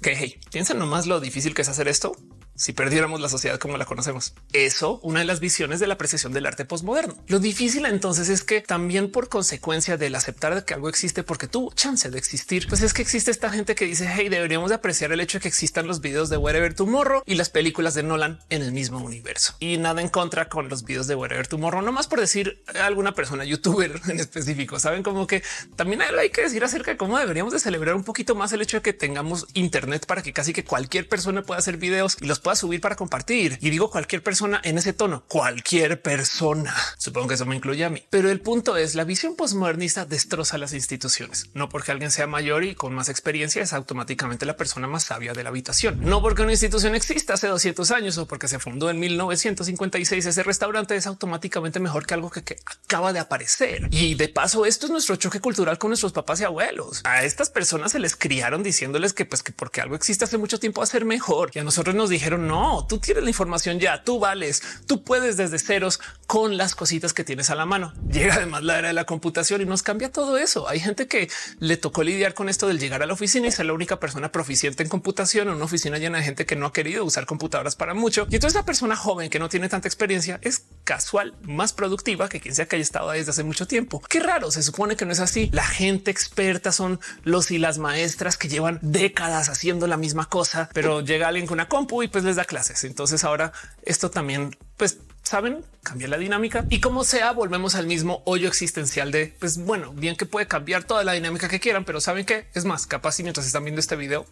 Que 0.00 0.16
hey, 0.16 0.40
piensen 0.50 0.78
nomás 0.78 1.06
lo 1.06 1.20
difícil 1.20 1.54
que 1.54 1.60
es 1.60 1.68
hacer 1.68 1.88
esto 1.88 2.16
si 2.60 2.74
perdiéramos 2.74 3.20
la 3.20 3.30
sociedad 3.30 3.58
como 3.58 3.78
la 3.78 3.86
conocemos. 3.86 4.34
Eso, 4.52 5.00
una 5.02 5.20
de 5.20 5.24
las 5.24 5.40
visiones 5.40 5.80
de 5.80 5.86
la 5.86 5.94
apreciación 5.94 6.34
del 6.34 6.44
arte 6.44 6.66
postmoderno. 6.66 7.16
Lo 7.26 7.38
difícil 7.38 7.86
entonces 7.86 8.28
es 8.28 8.44
que 8.44 8.60
también 8.60 9.10
por 9.10 9.30
consecuencia 9.30 9.96
del 9.96 10.14
aceptar 10.14 10.64
que 10.66 10.74
algo 10.74 10.90
existe 10.90 11.22
porque 11.22 11.48
tuvo 11.48 11.72
chance 11.72 12.10
de 12.10 12.18
existir, 12.18 12.66
pues 12.68 12.82
es 12.82 12.92
que 12.92 13.00
existe 13.00 13.30
esta 13.30 13.48
gente 13.48 13.74
que 13.74 13.86
dice, 13.86 14.10
hey, 14.12 14.28
deberíamos 14.28 14.68
de 14.68 14.74
apreciar 14.74 15.10
el 15.10 15.20
hecho 15.20 15.38
de 15.38 15.42
que 15.42 15.48
existan 15.48 15.86
los 15.86 16.02
videos 16.02 16.28
de 16.28 16.36
Wherever 16.36 16.74
Tomorrow 16.74 17.22
y 17.24 17.36
las 17.36 17.48
películas 17.48 17.94
de 17.94 18.02
Nolan 18.02 18.40
en 18.50 18.60
el 18.60 18.72
mismo 18.72 18.98
universo. 18.98 19.54
Y 19.58 19.78
nada 19.78 20.02
en 20.02 20.10
contra 20.10 20.50
con 20.50 20.68
los 20.68 20.84
videos 20.84 21.06
de 21.06 21.14
Wherever 21.14 21.46
Tomorrow, 21.46 21.80
no 21.80 21.92
más 21.92 22.08
por 22.08 22.20
decir 22.20 22.62
alguna 22.82 23.14
persona 23.14 23.44
youtuber 23.44 24.02
en 24.08 24.20
específico. 24.20 24.78
Saben 24.78 25.02
como 25.02 25.26
que 25.26 25.42
también 25.76 26.02
hay 26.02 26.28
que 26.28 26.42
decir 26.42 26.62
acerca 26.62 26.90
de 26.90 26.96
cómo 26.98 27.18
deberíamos 27.18 27.54
de 27.54 27.60
celebrar 27.60 27.94
un 27.94 28.04
poquito 28.04 28.34
más 28.34 28.52
el 28.52 28.60
hecho 28.60 28.76
de 28.76 28.82
que 28.82 28.92
tengamos 28.92 29.46
internet 29.54 30.04
para 30.04 30.22
que 30.22 30.34
casi 30.34 30.52
que 30.52 30.64
cualquier 30.64 31.08
persona 31.08 31.42
pueda 31.42 31.58
hacer 31.58 31.78
videos 31.78 32.18
y 32.20 32.26
los 32.26 32.40
pueda 32.40 32.49
subir 32.56 32.80
para 32.80 32.96
compartir. 32.96 33.58
Y 33.60 33.70
digo 33.70 33.90
cualquier 33.90 34.22
persona 34.22 34.60
en 34.64 34.78
ese 34.78 34.92
tono, 34.92 35.24
cualquier 35.28 36.02
persona. 36.02 36.74
Supongo 36.98 37.28
que 37.28 37.34
eso 37.34 37.46
me 37.46 37.56
incluye 37.56 37.84
a 37.84 37.90
mí. 37.90 38.04
Pero 38.10 38.30
el 38.30 38.40
punto 38.40 38.76
es 38.76 38.94
la 38.94 39.04
visión 39.04 39.36
postmodernista 39.36 40.04
destroza 40.04 40.58
las 40.58 40.72
instituciones. 40.72 41.50
No 41.54 41.68
porque 41.68 41.92
alguien 41.92 42.10
sea 42.10 42.26
mayor 42.26 42.64
y 42.64 42.74
con 42.74 42.94
más 42.94 43.08
experiencia 43.08 43.62
es 43.62 43.72
automáticamente 43.72 44.46
la 44.46 44.56
persona 44.56 44.86
más 44.86 45.04
sabia 45.04 45.32
de 45.32 45.42
la 45.42 45.50
habitación. 45.50 46.00
No 46.00 46.22
porque 46.22 46.42
una 46.42 46.52
institución 46.52 46.94
exista 46.94 47.34
hace 47.34 47.48
200 47.48 47.90
años 47.90 48.18
o 48.18 48.26
porque 48.26 48.48
se 48.48 48.58
fundó 48.58 48.90
en 48.90 48.98
1956 49.00 50.26
ese 50.26 50.42
restaurante 50.42 50.96
es 50.96 51.06
automáticamente 51.06 51.80
mejor 51.80 52.06
que 52.06 52.14
algo 52.14 52.30
que, 52.30 52.42
que 52.42 52.56
acaba 52.84 53.12
de 53.12 53.20
aparecer. 53.20 53.88
Y 53.90 54.14
de 54.14 54.28
paso 54.28 54.66
esto 54.66 54.86
es 54.86 54.92
nuestro 54.92 55.16
choque 55.16 55.40
cultural 55.40 55.78
con 55.78 55.90
nuestros 55.90 56.12
papás 56.12 56.40
y 56.40 56.44
abuelos. 56.44 57.00
A 57.04 57.24
estas 57.24 57.50
personas 57.50 57.92
se 57.92 57.98
les 57.98 58.16
criaron 58.16 58.62
diciéndoles 58.62 59.12
que 59.12 59.24
pues 59.24 59.42
que 59.42 59.52
porque 59.52 59.80
algo 59.80 59.94
existe 59.94 60.24
hace 60.24 60.38
mucho 60.38 60.58
tiempo 60.58 60.80
va 60.80 60.84
a 60.84 60.86
ser 60.86 61.04
mejor. 61.04 61.50
Y 61.54 61.58
a 61.58 61.64
nosotros 61.64 61.94
nos 61.94 62.10
dijeron 62.10 62.29
no, 62.38 62.86
tú 62.88 62.98
tienes 62.98 63.22
la 63.22 63.30
información 63.30 63.78
ya, 63.78 64.02
tú 64.04 64.18
vales, 64.18 64.62
tú 64.86 65.02
puedes 65.02 65.36
desde 65.36 65.58
ceros 65.58 66.00
con 66.26 66.56
las 66.56 66.74
cositas 66.74 67.12
que 67.12 67.24
tienes 67.24 67.50
a 67.50 67.54
la 67.54 67.66
mano. 67.66 67.92
Llega 68.10 68.34
además 68.34 68.62
la 68.62 68.78
era 68.78 68.88
de 68.88 68.94
la 68.94 69.04
computación 69.04 69.60
y 69.60 69.64
nos 69.64 69.82
cambia 69.82 70.12
todo 70.12 70.38
eso. 70.38 70.68
Hay 70.68 70.80
gente 70.80 71.08
que 71.08 71.30
le 71.58 71.76
tocó 71.76 72.02
lidiar 72.02 72.34
con 72.34 72.48
esto 72.48 72.68
del 72.68 72.78
llegar 72.78 73.02
a 73.02 73.06
la 73.06 73.12
oficina 73.12 73.48
y 73.48 73.52
ser 73.52 73.66
la 73.66 73.72
única 73.72 73.98
persona 74.00 74.32
proficiente 74.32 74.82
en 74.82 74.88
computación 74.88 75.48
en 75.48 75.54
una 75.54 75.64
oficina 75.64 75.98
llena 75.98 76.18
de 76.18 76.24
gente 76.24 76.46
que 76.46 76.56
no 76.56 76.66
ha 76.66 76.72
querido 76.72 77.04
usar 77.04 77.26
computadoras 77.26 77.76
para 77.76 77.94
mucho. 77.94 78.26
Y 78.30 78.36
entonces 78.36 78.54
la 78.54 78.64
persona 78.64 78.96
joven 78.96 79.30
que 79.30 79.38
no 79.38 79.48
tiene 79.48 79.68
tanta 79.68 79.88
experiencia 79.88 80.38
es 80.42 80.64
casual, 80.84 81.34
más 81.42 81.72
productiva 81.72 82.28
que 82.28 82.40
quien 82.40 82.54
sea 82.54 82.66
que 82.66 82.76
haya 82.76 82.82
estado 82.82 83.10
desde 83.10 83.30
hace 83.30 83.42
mucho 83.42 83.66
tiempo. 83.66 84.02
Qué 84.08 84.20
raro, 84.20 84.50
se 84.50 84.62
supone 84.62 84.96
que 84.96 85.04
no 85.04 85.12
es 85.12 85.20
así. 85.20 85.50
La 85.52 85.64
gente 85.64 86.10
experta 86.10 86.72
son 86.72 87.00
los 87.22 87.50
y 87.50 87.58
las 87.58 87.78
maestras 87.78 88.36
que 88.36 88.48
llevan 88.48 88.78
décadas 88.82 89.48
haciendo 89.48 89.86
la 89.86 89.96
misma 89.96 90.26
cosa, 90.26 90.68
pero 90.72 91.00
llega 91.00 91.28
alguien 91.28 91.46
con 91.46 91.54
una 91.54 91.68
compu 91.68 92.02
y 92.02 92.08
pues 92.08 92.19
les 92.24 92.36
da 92.36 92.44
clases. 92.44 92.84
Entonces 92.84 93.24
ahora 93.24 93.52
esto 93.82 94.10
también, 94.10 94.56
pues 94.76 94.98
saben, 95.22 95.64
cambia 95.82 96.08
la 96.08 96.18
dinámica 96.18 96.64
y 96.70 96.80
como 96.80 97.04
sea, 97.04 97.32
volvemos 97.32 97.74
al 97.74 97.86
mismo 97.86 98.22
hoyo 98.24 98.48
existencial 98.48 99.12
de 99.12 99.34
pues 99.38 99.58
bueno, 99.58 99.92
bien 99.92 100.16
que 100.16 100.26
puede 100.26 100.46
cambiar 100.46 100.84
toda 100.84 101.04
la 101.04 101.12
dinámica 101.12 101.48
que 101.48 101.60
quieran, 101.60 101.84
pero 101.84 102.00
saben 102.00 102.24
que 102.24 102.48
es 102.54 102.64
más 102.64 102.86
capaz 102.86 103.20
y 103.20 103.22
mientras 103.22 103.46
están 103.46 103.64
viendo 103.64 103.80
este 103.80 103.96
video, 103.96 104.26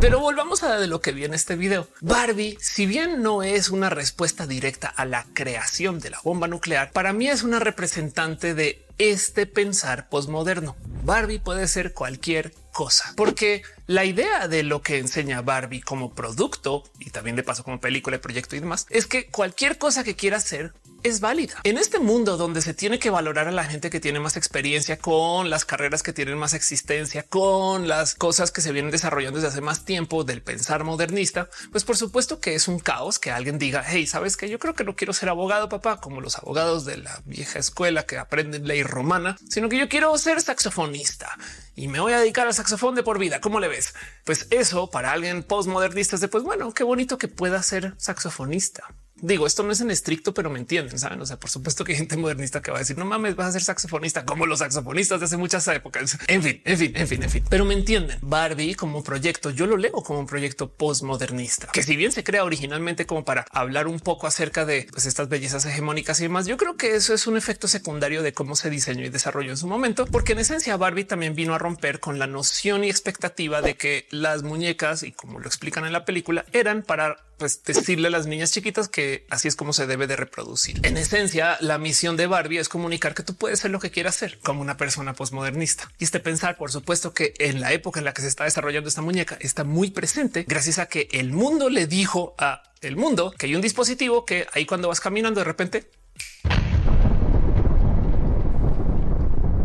Pero 0.00 0.18
volvamos 0.18 0.62
a 0.62 0.78
de 0.78 0.86
lo 0.86 1.02
que 1.02 1.12
viene 1.12 1.36
este 1.36 1.56
video. 1.56 1.86
Barbie, 2.00 2.56
si 2.58 2.86
bien 2.86 3.22
no 3.22 3.42
es 3.42 3.68
una 3.68 3.90
respuesta 3.90 4.46
directa 4.46 4.88
a 4.88 5.04
la 5.04 5.26
creación 5.34 6.00
de 6.00 6.08
la 6.08 6.18
bomba 6.24 6.48
nuclear, 6.48 6.90
para 6.92 7.12
mí 7.12 7.28
es 7.28 7.42
una 7.42 7.58
representante 7.58 8.54
de 8.54 8.86
este 8.96 9.44
pensar 9.44 10.08
posmoderno. 10.08 10.74
Barbie 11.02 11.38
puede 11.38 11.66
ser 11.66 11.92
cualquier 11.94 12.52
cosa, 12.72 13.12
porque 13.16 13.62
la 13.86 14.04
idea 14.04 14.48
de 14.48 14.62
lo 14.62 14.82
que 14.82 14.98
enseña 14.98 15.42
Barbie 15.42 15.80
como 15.80 16.14
producto 16.14 16.84
y 16.98 17.10
también 17.10 17.36
de 17.36 17.42
paso 17.42 17.64
como 17.64 17.80
película, 17.80 18.20
proyecto 18.20 18.56
y 18.56 18.60
demás 18.60 18.86
es 18.90 19.06
que 19.06 19.26
cualquier 19.26 19.78
cosa 19.78 20.04
que 20.04 20.16
quiera 20.16 20.36
hacer 20.36 20.72
es 21.02 21.20
válida. 21.20 21.60
En 21.64 21.78
este 21.78 21.98
mundo 21.98 22.36
donde 22.36 22.62
se 22.62 22.74
tiene 22.74 22.98
que 22.98 23.10
valorar 23.10 23.48
a 23.48 23.52
la 23.52 23.64
gente 23.64 23.90
que 23.90 24.00
tiene 24.00 24.20
más 24.20 24.36
experiencia 24.36 24.98
con 24.98 25.50
las 25.50 25.64
carreras 25.64 26.02
que 26.02 26.12
tienen 26.12 26.38
más 26.38 26.54
existencia, 26.54 27.24
con 27.24 27.88
las 27.88 28.14
cosas 28.14 28.50
que 28.50 28.60
se 28.60 28.72
vienen 28.72 28.90
desarrollando 28.90 29.38
desde 29.38 29.48
hace 29.48 29.60
más 29.60 29.84
tiempo 29.84 30.24
del 30.24 30.42
pensar 30.42 30.84
modernista, 30.84 31.48
pues 31.72 31.84
por 31.84 31.96
supuesto 31.96 32.40
que 32.40 32.54
es 32.54 32.68
un 32.68 32.78
caos 32.78 33.18
que 33.18 33.30
alguien 33.30 33.58
diga, 33.58 33.84
hey, 33.86 34.06
sabes 34.06 34.36
que 34.36 34.48
yo 34.48 34.58
creo 34.58 34.74
que 34.74 34.84
no 34.84 34.96
quiero 34.96 35.12
ser 35.12 35.28
abogado, 35.28 35.68
papá, 35.68 36.00
como 36.00 36.20
los 36.20 36.36
abogados 36.36 36.84
de 36.84 36.98
la 36.98 37.22
vieja 37.24 37.58
escuela 37.58 38.04
que 38.04 38.18
aprenden 38.18 38.66
ley 38.66 38.82
romana, 38.82 39.36
sino 39.48 39.68
que 39.68 39.78
yo 39.78 39.88
quiero 39.88 40.16
ser 40.18 40.40
saxofonista 40.40 41.36
y 41.74 41.88
me 41.88 42.00
voy 42.00 42.12
a 42.12 42.20
dedicar 42.20 42.46
al 42.46 42.54
saxofón 42.54 42.94
de 42.94 43.02
por 43.02 43.18
vida. 43.18 43.40
¿Cómo 43.40 43.60
le 43.60 43.68
ves? 43.68 43.94
Pues 44.24 44.46
eso 44.50 44.90
para 44.90 45.12
alguien 45.12 45.42
postmodernista 45.42 46.16
es 46.16 46.20
de 46.20 46.28
pues 46.28 46.44
bueno, 46.44 46.72
qué 46.74 46.84
bonito 46.84 47.18
que 47.18 47.28
pueda 47.28 47.62
ser 47.62 47.94
saxofonista. 47.96 48.94
Digo, 49.22 49.46
esto 49.46 49.62
no 49.62 49.72
es 49.72 49.80
en 49.80 49.90
estricto, 49.90 50.34
pero 50.34 50.50
me 50.50 50.58
entienden, 50.58 50.98
saben? 50.98 51.20
O 51.20 51.26
sea, 51.26 51.38
por 51.38 51.50
supuesto 51.50 51.84
que 51.84 51.92
hay 51.92 51.98
gente 51.98 52.16
modernista 52.16 52.62
que 52.62 52.70
va 52.70 52.78
a 52.78 52.80
decir 52.80 52.98
no 52.98 53.04
mames, 53.04 53.36
vas 53.36 53.48
a 53.48 53.52
ser 53.52 53.62
saxofonista 53.62 54.24
como 54.24 54.46
los 54.46 54.60
saxofonistas 54.60 55.20
de 55.20 55.26
hace 55.26 55.36
muchas 55.36 55.66
épocas. 55.68 56.18
En 56.26 56.42
fin, 56.42 56.60
en 56.64 56.78
fin, 56.78 56.92
en 56.94 57.08
fin, 57.08 57.22
en 57.22 57.30
fin, 57.30 57.44
pero 57.48 57.64
me 57.64 57.74
entienden. 57.74 58.18
Barbie 58.22 58.74
como 58.74 59.02
proyecto, 59.02 59.50
yo 59.50 59.66
lo 59.66 59.76
leo 59.76 59.92
como 60.02 60.20
un 60.20 60.26
proyecto 60.26 60.70
postmodernista 60.70 61.60
que 61.72 61.82
si 61.82 61.96
bien 61.96 62.12
se 62.12 62.24
crea 62.24 62.44
originalmente 62.44 63.06
como 63.06 63.24
para 63.24 63.46
hablar 63.50 63.86
un 63.86 64.00
poco 64.00 64.26
acerca 64.26 64.64
de 64.64 64.86
pues, 64.90 65.06
estas 65.06 65.28
bellezas 65.28 65.64
hegemónicas 65.66 66.20
y 66.20 66.24
demás, 66.24 66.46
yo 66.46 66.56
creo 66.56 66.76
que 66.76 66.94
eso 66.94 67.14
es 67.14 67.26
un 67.26 67.36
efecto 67.36 67.68
secundario 67.68 68.22
de 68.22 68.32
cómo 68.32 68.56
se 68.56 68.70
diseñó 68.70 69.04
y 69.04 69.08
desarrolló 69.08 69.50
en 69.50 69.56
su 69.56 69.66
momento, 69.66 70.06
porque 70.06 70.32
en 70.32 70.40
esencia 70.40 70.76
Barbie 70.76 71.04
también 71.04 71.34
vino 71.34 71.54
a 71.54 71.58
romper 71.58 72.00
con 72.00 72.18
la 72.18 72.26
noción 72.26 72.84
y 72.84 72.90
expectativa 72.90 73.62
de 73.62 73.76
que 73.76 74.06
las 74.10 74.42
muñecas 74.42 75.02
y 75.02 75.12
como 75.12 75.38
lo 75.38 75.46
explican 75.46 75.84
en 75.84 75.92
la 75.92 76.04
película 76.04 76.44
eran 76.52 76.82
para 76.82 77.16
pues 77.40 77.64
decirle 77.64 78.08
a 78.08 78.10
las 78.10 78.26
niñas 78.26 78.52
chiquitas 78.52 78.88
que 78.88 79.26
así 79.30 79.48
es 79.48 79.56
como 79.56 79.72
se 79.72 79.86
debe 79.86 80.06
de 80.06 80.14
reproducir. 80.14 80.78
En 80.84 80.96
esencia, 80.96 81.56
la 81.60 81.78
misión 81.78 82.16
de 82.16 82.26
Barbie 82.26 82.58
es 82.58 82.68
comunicar 82.68 83.14
que 83.14 83.22
tú 83.22 83.34
puedes 83.34 83.58
ser 83.58 83.70
lo 83.70 83.80
que 83.80 83.90
quieras 83.90 84.14
ser 84.14 84.38
como 84.40 84.60
una 84.60 84.76
persona 84.76 85.14
postmodernista. 85.14 85.90
Y 85.98 86.04
este 86.04 86.20
pensar, 86.20 86.56
por 86.56 86.70
supuesto, 86.70 87.14
que 87.14 87.34
en 87.38 87.60
la 87.60 87.72
época 87.72 87.98
en 87.98 88.04
la 88.04 88.12
que 88.12 88.22
se 88.22 88.28
está 88.28 88.44
desarrollando 88.44 88.88
esta 88.88 89.02
muñeca 89.02 89.38
está 89.40 89.64
muy 89.64 89.90
presente 89.90 90.44
gracias 90.46 90.78
a 90.78 90.86
que 90.86 91.08
el 91.12 91.32
mundo 91.32 91.70
le 91.70 91.86
dijo 91.86 92.34
a 92.38 92.62
el 92.82 92.96
mundo 92.96 93.34
que 93.36 93.46
hay 93.46 93.54
un 93.54 93.60
dispositivo 93.60 94.24
que 94.24 94.46
ahí 94.52 94.66
cuando 94.66 94.88
vas 94.88 95.00
caminando 95.00 95.40
de 95.40 95.44
repente 95.44 95.90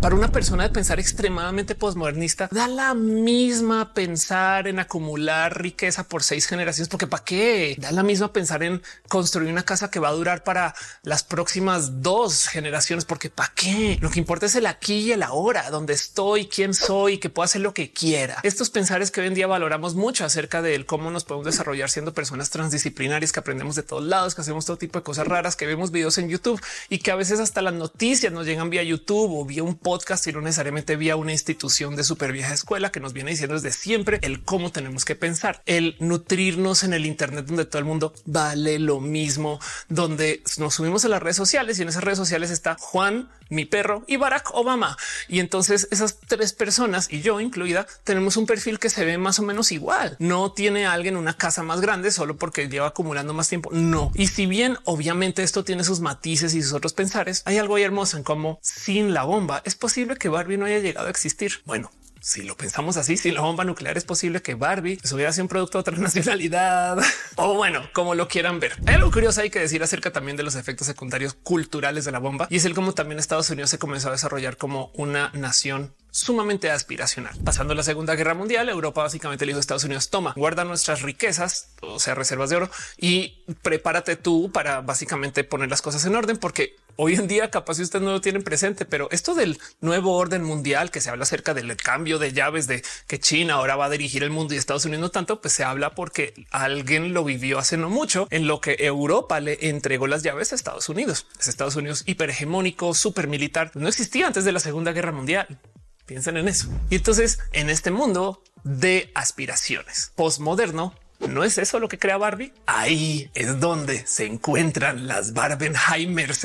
para 0.05 0.17
una 0.17 0.31
persona 0.31 0.61
de 0.61 0.69
pensar 0.69 0.99
extremadamente 0.99 1.73
posmodernista, 1.73 2.47
da 2.51 2.67
la 2.67 2.93
misma 2.93 3.95
pensar 3.95 4.67
en 4.67 4.77
acumular 4.77 5.59
riqueza 5.59 6.07
por 6.07 6.21
seis 6.21 6.45
generaciones, 6.45 6.89
porque 6.89 7.07
para 7.07 7.23
qué 7.23 7.75
da 7.79 7.91
la 7.91 8.03
misma 8.03 8.31
pensar 8.31 8.61
en 8.61 8.83
construir 9.09 9.51
una 9.51 9.63
casa 9.63 9.89
que 9.89 9.99
va 9.99 10.09
a 10.09 10.11
durar 10.11 10.43
para 10.43 10.75
las 11.01 11.23
próximas 11.23 12.03
dos 12.03 12.45
generaciones, 12.47 13.03
porque 13.03 13.31
para 13.31 13.51
qué 13.55 13.97
lo 13.99 14.11
que 14.11 14.19
importa 14.19 14.45
es 14.45 14.53
el 14.53 14.67
aquí 14.67 14.97
y 14.97 15.11
el 15.11 15.23
ahora, 15.23 15.71
donde 15.71 15.93
estoy, 15.93 16.45
quién 16.45 16.75
soy, 16.75 17.17
que 17.17 17.31
puedo 17.31 17.45
hacer 17.45 17.61
lo 17.61 17.73
que 17.73 17.91
quiera. 17.91 18.37
Estos 18.43 18.69
pensares 18.69 19.09
que 19.09 19.21
hoy 19.21 19.27
en 19.27 19.33
día 19.33 19.47
valoramos 19.47 19.95
mucho 19.95 20.23
acerca 20.23 20.61
de 20.61 20.85
cómo 20.85 21.09
nos 21.09 21.23
podemos 21.23 21.47
desarrollar 21.47 21.89
siendo 21.89 22.13
personas 22.13 22.51
transdisciplinarias 22.51 23.31
que 23.31 23.39
aprendemos 23.39 23.73
de 23.73 23.81
todos 23.81 24.03
lados, 24.03 24.35
que 24.35 24.41
hacemos 24.41 24.65
todo 24.65 24.77
tipo 24.77 24.99
de 24.99 25.03
cosas 25.03 25.25
raras, 25.25 25.55
que 25.55 25.65
vemos 25.65 25.89
videos 25.89 26.19
en 26.19 26.29
YouTube 26.29 26.61
y 26.89 26.99
que 26.99 27.09
a 27.09 27.15
veces 27.15 27.39
hasta 27.39 27.63
las 27.63 27.73
noticias 27.73 28.31
nos 28.31 28.45
llegan 28.45 28.69
vía 28.69 28.83
YouTube 28.83 29.31
o 29.35 29.45
vía 29.45 29.63
un 29.63 29.75
podcast 29.75 29.94
podcast 29.95 30.27
y 30.27 30.33
no 30.33 30.41
necesariamente 30.41 30.97
vía 30.97 31.15
una 31.15 31.31
institución 31.31 31.95
de 31.95 32.03
super 32.03 32.33
vieja 32.33 32.53
escuela 32.53 32.91
que 32.91 32.99
nos 32.99 33.13
viene 33.13 33.31
diciendo 33.31 33.55
desde 33.55 33.71
siempre 33.71 34.19
el 34.23 34.43
cómo 34.43 34.69
tenemos 34.69 35.05
que 35.05 35.15
pensar, 35.15 35.61
el 35.65 35.95
nutrirnos 36.01 36.83
en 36.83 36.91
el 36.91 37.05
Internet 37.05 37.45
donde 37.45 37.63
todo 37.63 37.79
el 37.79 37.85
mundo 37.85 38.13
vale 38.25 38.77
lo 38.77 38.99
mismo, 38.99 39.61
donde 39.87 40.43
nos 40.57 40.73
subimos 40.73 41.05
a 41.05 41.07
las 41.07 41.23
redes 41.23 41.37
sociales 41.37 41.79
y 41.79 41.83
en 41.83 41.87
esas 41.87 42.03
redes 42.03 42.17
sociales 42.17 42.51
está 42.51 42.75
Juan, 42.77 43.29
mi 43.49 43.65
perro 43.65 44.03
y 44.07 44.17
Barack 44.17 44.51
Obama. 44.53 44.97
Y 45.27 45.39
entonces 45.39 45.87
esas 45.91 46.17
tres 46.27 46.53
personas 46.53 47.11
y 47.11 47.21
yo 47.21 47.39
incluida 47.39 47.87
tenemos 48.03 48.37
un 48.37 48.45
perfil 48.45 48.79
que 48.79 48.89
se 48.89 49.05
ve 49.05 49.17
más 49.17 49.39
o 49.39 49.43
menos 49.43 49.71
igual. 49.71 50.15
No 50.19 50.51
tiene 50.51 50.85
alguien 50.85 51.17
una 51.17 51.37
casa 51.37 51.63
más 51.63 51.81
grande 51.81 52.11
solo 52.11 52.37
porque 52.37 52.67
lleva 52.67 52.87
acumulando 52.87 53.33
más 53.33 53.49
tiempo. 53.49 53.69
No. 53.73 54.11
Y 54.15 54.27
si 54.27 54.45
bien 54.45 54.77
obviamente 54.83 55.43
esto 55.43 55.63
tiene 55.63 55.83
sus 55.83 55.99
matices 55.99 56.53
y 56.53 56.61
sus 56.61 56.73
otros 56.73 56.93
pensares, 56.93 57.41
hay 57.45 57.57
algo 57.57 57.77
hermoso 57.77 58.17
en 58.17 58.23
cómo 58.23 58.59
sin 58.61 59.13
la 59.13 59.23
bomba 59.23 59.61
es 59.65 59.75
posible 59.75 60.15
que 60.15 60.29
Barbie 60.29 60.57
no 60.57 60.65
haya 60.65 60.79
llegado 60.79 61.07
a 61.07 61.11
existir. 61.11 61.61
Bueno, 61.65 61.91
si 62.25 62.41
lo 62.41 62.57
pensamos 62.57 62.97
así, 62.97 63.17
si 63.17 63.29
la 63.29 63.41
bomba 63.41 63.63
nuclear 63.65 63.99
es 63.99 64.03
posible 64.03 64.41
que 64.41 64.55
Barbie 64.55 64.97
pues, 64.97 65.13
hubiera 65.13 65.31
sido 65.31 65.43
un 65.43 65.47
producto 65.47 65.77
de 65.77 65.81
otra 65.81 65.97
nacionalidad 65.99 66.97
o 67.35 67.53
bueno, 67.53 67.87
como 67.93 68.15
lo 68.15 68.27
quieran 68.27 68.59
ver. 68.59 68.73
Hay 68.87 68.95
algo 68.95 69.11
curioso 69.11 69.41
hay 69.41 69.51
que 69.51 69.59
decir 69.59 69.83
acerca 69.83 70.11
también 70.11 70.35
de 70.35 70.41
los 70.41 70.55
efectos 70.55 70.87
secundarios 70.87 71.35
culturales 71.35 72.03
de 72.03 72.11
la 72.11 72.17
bomba 72.17 72.47
y 72.49 72.55
es 72.55 72.65
el 72.65 72.73
cómo 72.73 72.93
también 72.93 73.19
Estados 73.19 73.51
Unidos 73.51 73.69
se 73.69 73.77
comenzó 73.77 74.07
a 74.09 74.13
desarrollar 74.13 74.57
como 74.57 74.91
una 74.95 75.29
nación 75.35 75.93
sumamente 76.09 76.71
aspiracional. 76.71 77.37
Pasando 77.43 77.75
la 77.75 77.83
Segunda 77.83 78.15
Guerra 78.15 78.33
Mundial, 78.33 78.69
Europa 78.69 79.03
básicamente 79.03 79.45
le 79.45 79.51
dijo 79.51 79.57
a 79.57 79.59
Estados 79.59 79.83
Unidos, 79.83 80.09
toma, 80.09 80.33
guarda 80.35 80.63
nuestras 80.63 81.03
riquezas, 81.03 81.75
o 81.81 81.99
sea, 81.99 82.15
reservas 82.15 82.49
de 82.49 82.55
oro, 82.55 82.69
y 82.97 83.43
prepárate 83.61 84.15
tú 84.15 84.49
para 84.51 84.79
básicamente 84.81 85.43
poner 85.43 85.69
las 85.69 85.81
cosas 85.81 86.05
en 86.05 86.15
orden, 86.15 86.37
porque 86.37 86.77
hoy 86.97 87.15
en 87.15 87.27
día 87.27 87.49
capaz 87.51 87.75
si 87.75 87.83
ustedes 87.83 88.03
no 88.03 88.11
lo 88.11 88.21
tienen 88.21 88.43
presente, 88.43 88.85
pero 88.85 89.09
esto 89.11 89.35
del 89.35 89.59
nuevo 89.81 90.15
orden 90.15 90.43
mundial 90.43 90.91
que 90.91 91.01
se 91.01 91.09
habla 91.09 91.23
acerca 91.23 91.53
del 91.53 91.75
cambio 91.77 92.19
de 92.19 92.33
llaves 92.33 92.67
de 92.67 92.83
que 93.07 93.19
China 93.19 93.55
ahora 93.55 93.75
va 93.75 93.85
a 93.85 93.89
dirigir 93.89 94.23
el 94.23 94.29
mundo 94.29 94.53
y 94.53 94.57
Estados 94.57 94.85
Unidos 94.85 95.01
no 95.01 95.09
tanto, 95.09 95.41
pues 95.41 95.53
se 95.53 95.63
habla 95.63 95.95
porque 95.95 96.33
alguien 96.51 97.13
lo 97.13 97.23
vivió 97.23 97.59
hace 97.59 97.77
no 97.77 97.89
mucho 97.89 98.27
en 98.31 98.47
lo 98.47 98.61
que 98.61 98.77
Europa 98.79 99.39
le 99.39 99.69
entregó 99.69 100.07
las 100.07 100.23
llaves 100.23 100.51
a 100.51 100.55
Estados 100.55 100.89
Unidos. 100.89 101.27
Es 101.39 101.47
Estados 101.47 101.75
Unidos 101.75 102.03
hiperhegemónico, 102.05 102.93
super 102.93 103.27
militar. 103.27 103.71
No 103.75 103.87
existía 103.87 104.27
antes 104.27 104.45
de 104.45 104.51
la 104.51 104.59
Segunda 104.59 104.91
Guerra 104.91 105.11
Mundial. 105.11 105.59
Piensen 106.05 106.37
en 106.37 106.47
eso. 106.47 106.67
Y 106.89 106.95
entonces 106.95 107.39
en 107.51 107.69
este 107.69 107.91
mundo 107.91 108.43
de 108.63 109.11
aspiraciones 109.13 110.11
postmoderno, 110.15 110.95
¿No 111.19 111.43
es 111.43 111.57
eso 111.57 111.79
lo 111.79 111.87
que 111.87 111.97
crea 111.97 112.17
Barbie? 112.17 112.53
Ahí 112.65 113.29
es 113.33 113.59
donde 113.59 114.05
se 114.05 114.25
encuentran 114.25 115.07
las 115.07 115.33
Barbenheimers 115.33 116.41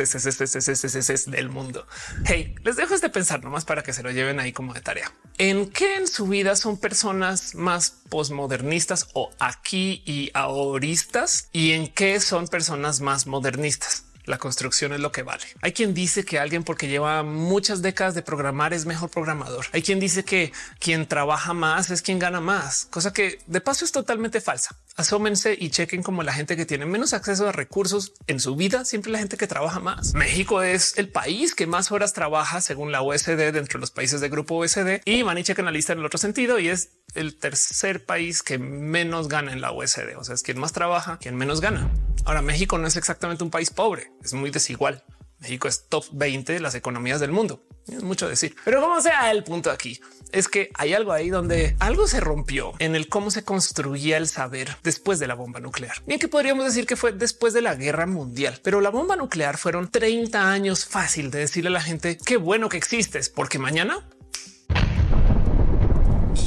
del 1.27 1.49
mundo. 1.49 1.87
Hey, 2.25 2.55
les 2.65 2.77
dejo 2.77 2.95
este 2.95 3.11
pensar 3.11 3.43
nomás 3.43 3.65
para 3.65 3.83
que 3.83 3.93
se 3.93 4.03
lo 4.03 4.11
lleven 4.11 4.41
ahí 4.41 4.53
como 4.53 4.73
de 4.73 4.81
tarea. 4.81 5.13
¿En 5.39 5.71
qué 5.71 5.97
en 5.97 6.07
su 6.07 6.27
vida 6.27 6.57
son 6.57 6.79
personas 6.79 7.55
más 7.55 7.91
postmodernistas 8.09 9.09
o 9.13 9.31
aquí 9.39 10.03
y 10.07 10.31
ahoristas? 10.35 11.49
¿Y 11.53 11.73
en 11.73 11.89
qué 11.89 12.21
son 12.21 12.49
personas 12.49 13.01
más 13.01 13.27
modernistas? 13.27 14.10
La 14.25 14.39
construcción 14.39 14.93
es 14.93 15.01
lo 15.01 15.13
que 15.13 15.23
vale. 15.23 15.45
Hay 15.61 15.73
quien 15.73 15.95
dice 15.95 16.25
que 16.25 16.39
alguien 16.39 16.65
porque 16.65 16.89
lleva 16.89 17.23
muchas 17.23 17.83
décadas 17.83 18.15
de 18.15 18.23
programar 18.23 18.73
es 18.73 18.87
mejor 18.87 19.11
programador. 19.11 19.67
Hay 19.73 19.83
quien 19.83 20.01
dice 20.01 20.25
que 20.25 20.53
quien 20.79 21.07
trabaja 21.07 21.53
más 21.55 21.91
es 21.91 22.03
quien 22.03 22.19
gana 22.19 22.41
más, 22.41 22.87
cosa 22.91 23.13
que 23.13 23.39
de 23.47 23.61
paso 23.61 23.85
es 23.85 23.93
totalmente 23.93 24.41
falsa. 24.41 24.77
Asómense 24.97 25.57
y 25.59 25.71
chequen 25.71 26.03
como 26.03 26.23
la 26.23 26.33
gente 26.33 26.57
que 26.57 26.67
tiene 26.67 26.87
menos 26.87 27.13
acceso 27.13 27.49
a 27.49 27.53
recursos 27.53 28.13
en 28.27 28.41
su 28.41 28.57
vida, 28.57 28.85
siempre 28.85 29.11
la 29.11 29.19
gente 29.19 29.37
que 29.37 29.47
trabaja 29.47 29.81
más. 29.81 30.15
México 30.15 30.63
es 30.63 30.99
el 30.99 31.09
país 31.09 31.55
que 31.55 31.67
más 31.67 31.91
horas 31.91 32.13
trabaja 32.13 32.61
según 32.61 32.93
la 32.93 33.03
OSD 33.03 33.53
dentro 33.53 33.79
de 33.79 33.81
los 33.81 33.91
países 33.91 34.21
del 34.21 34.31
grupo 34.31 34.57
OSD 34.57 35.01
y 35.05 35.23
van 35.23 35.39
y 35.39 35.43
chequen 35.43 35.65
la 35.65 35.71
lista 35.71 35.93
en 35.93 36.01
el 36.01 36.05
otro 36.05 36.19
sentido 36.19 36.59
y 36.59 36.69
es 36.69 36.91
el 37.15 37.37
tercer 37.37 38.05
país 38.05 38.43
que 38.43 38.59
menos 38.59 39.29
gana 39.29 39.53
en 39.53 39.61
la 39.61 39.73
OSD. 39.73 40.17
O 40.19 40.25
sea, 40.25 40.35
es 40.35 40.43
quien 40.43 40.59
más 40.59 40.73
trabaja, 40.73 41.19
quien 41.19 41.37
menos 41.37 41.61
gana. 41.61 41.91
Ahora, 42.25 42.43
México 42.43 42.79
no 42.79 42.87
es 42.87 42.97
exactamente 42.97 43.43
un 43.43 43.51
país 43.51 43.71
pobre, 43.71 44.13
es 44.23 44.33
muy 44.35 44.51
desigual. 44.51 45.05
México 45.41 45.69
es 45.69 45.89
top 45.89 46.05
20 46.13 46.53
de 46.53 46.61
las 46.61 46.75
economías 46.75 47.21
del 47.21 47.33
mundo. 47.33 47.63
Es 47.89 48.03
mucho 48.03 48.29
decir, 48.29 48.55
pero 48.65 48.81
como 48.81 49.01
sea 49.01 49.31
el 49.33 49.43
punto 49.43 49.71
aquí 49.71 50.01
es 50.33 50.49
que 50.49 50.71
hay 50.75 50.95
algo 50.95 51.13
ahí 51.13 51.29
donde 51.29 51.77
algo 51.81 52.07
se 52.07 52.21
rompió 52.21 52.73
en 52.79 52.95
el 52.95 53.09
cómo 53.09 53.31
se 53.31 53.43
construía 53.43 54.17
el 54.17 54.29
saber 54.29 54.77
después 54.83 55.19
de 55.19 55.27
la 55.27 55.35
bomba 55.35 55.61
nuclear. 55.61 56.03
Bien 56.07 56.21
que 56.21 56.29
podríamos 56.29 56.65
decir 56.65 56.87
que 56.87 56.97
fue 56.97 57.13
después 57.13 57.53
de 57.53 57.63
la 57.63 57.75
guerra 57.75 58.07
mundial, 58.07 58.61
pero 58.63 58.81
la 58.81 58.91
bomba 58.91 59.17
nuclear 59.17 59.57
fueron 59.57 59.91
30 59.91 60.51
años 60.53 60.85
fácil 60.85 61.31
de 61.31 61.41
decirle 61.41 61.71
a 61.71 61.73
la 61.73 61.83
gente 61.83 62.17
qué 62.17 62.37
bueno 62.37 62.69
que 62.69 62.77
existes, 62.77 63.29
porque 63.29 63.59
mañana 63.59 64.07